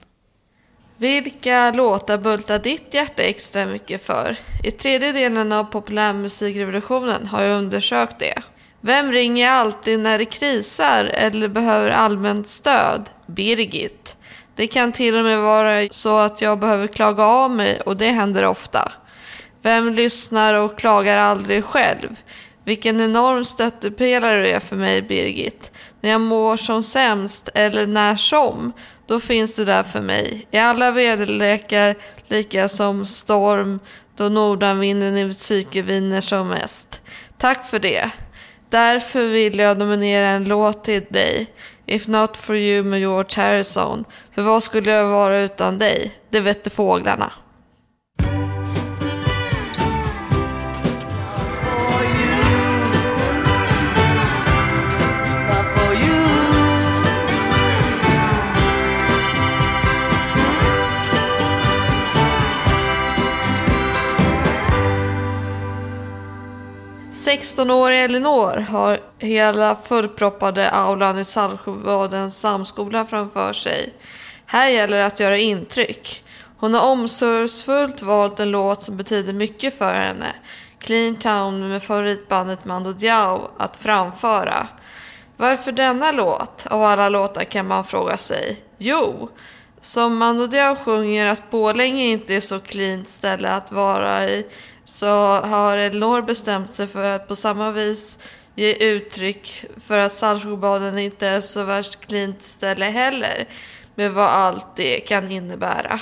[0.99, 4.37] Vilka låtar bultar ditt hjärta extra mycket för?
[4.65, 8.43] I tredje delen av populärmusikrevolutionen har jag undersökt det.
[8.81, 13.11] Vem ringer alltid när det krisar eller behöver allmänt stöd?
[13.27, 14.17] Birgit.
[14.55, 18.11] Det kan till och med vara så att jag behöver klaga av mig och det
[18.11, 18.93] händer ofta.
[19.63, 22.17] Vem lyssnar och klagar aldrig själv?
[22.67, 25.73] Vilken enorm stöttepelare du är för mig, Birgit.
[26.01, 28.73] När jag mår som sämst, eller när som,
[29.07, 30.47] då finns du där för mig.
[30.51, 31.95] I alla väderlekar,
[32.29, 33.81] lika som storm,
[34.17, 37.03] då nordanvinden i mitt psyke viner som mest.
[37.39, 38.11] Tack för det.
[38.71, 41.47] Därför vill jag nominera en låt till dig.
[41.87, 44.05] If not for you med George Harrison.
[44.35, 46.15] För vad skulle jag vara utan dig?
[46.31, 47.33] Det vette fåglarna.
[67.27, 73.95] –16-åriga Elinor har hela fullproppade aulan i Saltsjöbadens samskola framför sig.
[74.47, 76.25] Här gäller det att göra intryck.
[76.59, 80.35] Hon har omsorgsfullt valt en låt som betyder mycket för henne.
[80.79, 84.69] Clean Town med favoritbandet Mando Diao att framföra.
[85.37, 86.67] Varför denna låt?
[86.67, 88.63] Av alla låtar kan man fråga sig.
[88.79, 89.29] Jo,
[89.81, 94.47] som Mando Diao sjunger att Borlänge inte är så cleant ställe att vara i
[94.87, 98.19] så har Elinor bestämt sig för att på samma vis
[98.55, 103.49] ge uttryck för att Saltsjöbaden inte är så värst cleant ställe heller
[103.95, 106.01] med vad allt det kan innebära.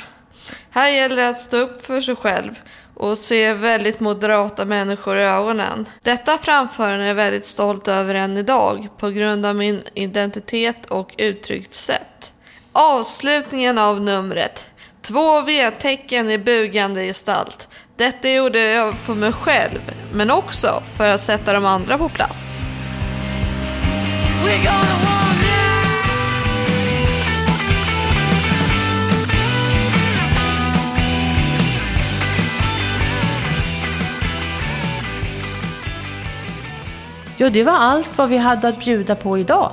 [0.71, 2.61] Här gäller det att stå upp för sig själv
[2.95, 5.89] och se väldigt moderata människor i ögonen.
[6.03, 11.15] Detta framförande är jag väldigt stolt över än idag på grund av min identitet och
[11.19, 12.35] uttryckssätt.
[12.73, 14.71] Avslutningen av numret.
[15.03, 17.69] Två V-tecken i bugande gestalt.
[17.97, 19.81] Detta gjorde jag för mig själv,
[20.13, 22.63] men också för att sätta de andra på plats.
[37.37, 39.73] Ja, det var allt vad vi hade att bjuda på idag.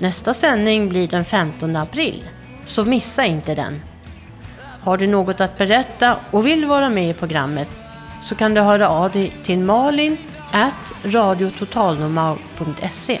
[0.00, 2.24] Nästa sändning blir den 15 april,
[2.64, 3.87] så missa inte den.
[4.88, 7.68] Har du något att berätta och vill vara med i programmet
[8.24, 10.16] så kan du höra av dig till malin
[10.52, 13.20] at radiototalnormal.se.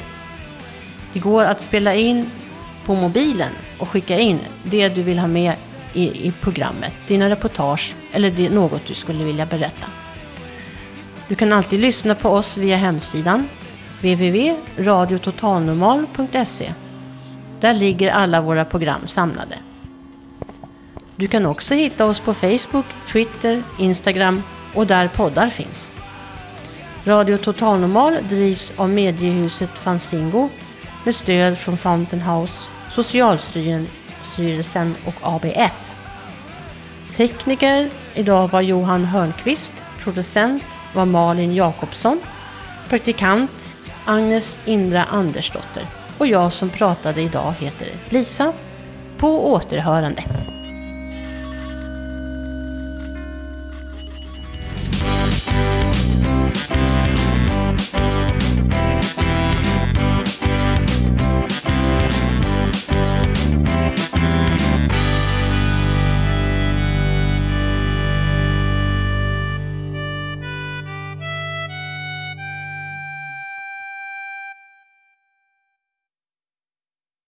[1.12, 2.30] Det går att spela in
[2.84, 5.52] på mobilen och skicka in det du vill ha med
[5.92, 9.86] i, i programmet, dina reportage eller det, något du skulle vilja berätta.
[11.28, 13.48] Du kan alltid lyssna på oss via hemsidan
[13.98, 16.72] www.radiototalnormal.se.
[17.60, 19.58] Där ligger alla våra program samlade.
[21.18, 24.42] Du kan också hitta oss på Facebook, Twitter, Instagram
[24.74, 25.90] och där poddar finns.
[27.04, 30.48] Radio Total Normal drivs av mediehuset Fanzingo
[31.04, 35.92] med stöd från Fountain House, Socialstyrelsen och ABF.
[37.16, 40.64] Tekniker idag var Johan Hörnqvist, producent
[40.94, 42.20] var Malin Jakobsson,
[42.88, 43.72] praktikant
[44.04, 45.86] Agnes Indra Andersdotter
[46.18, 48.52] och jag som pratade idag heter Lisa.
[49.16, 50.24] På återhörande.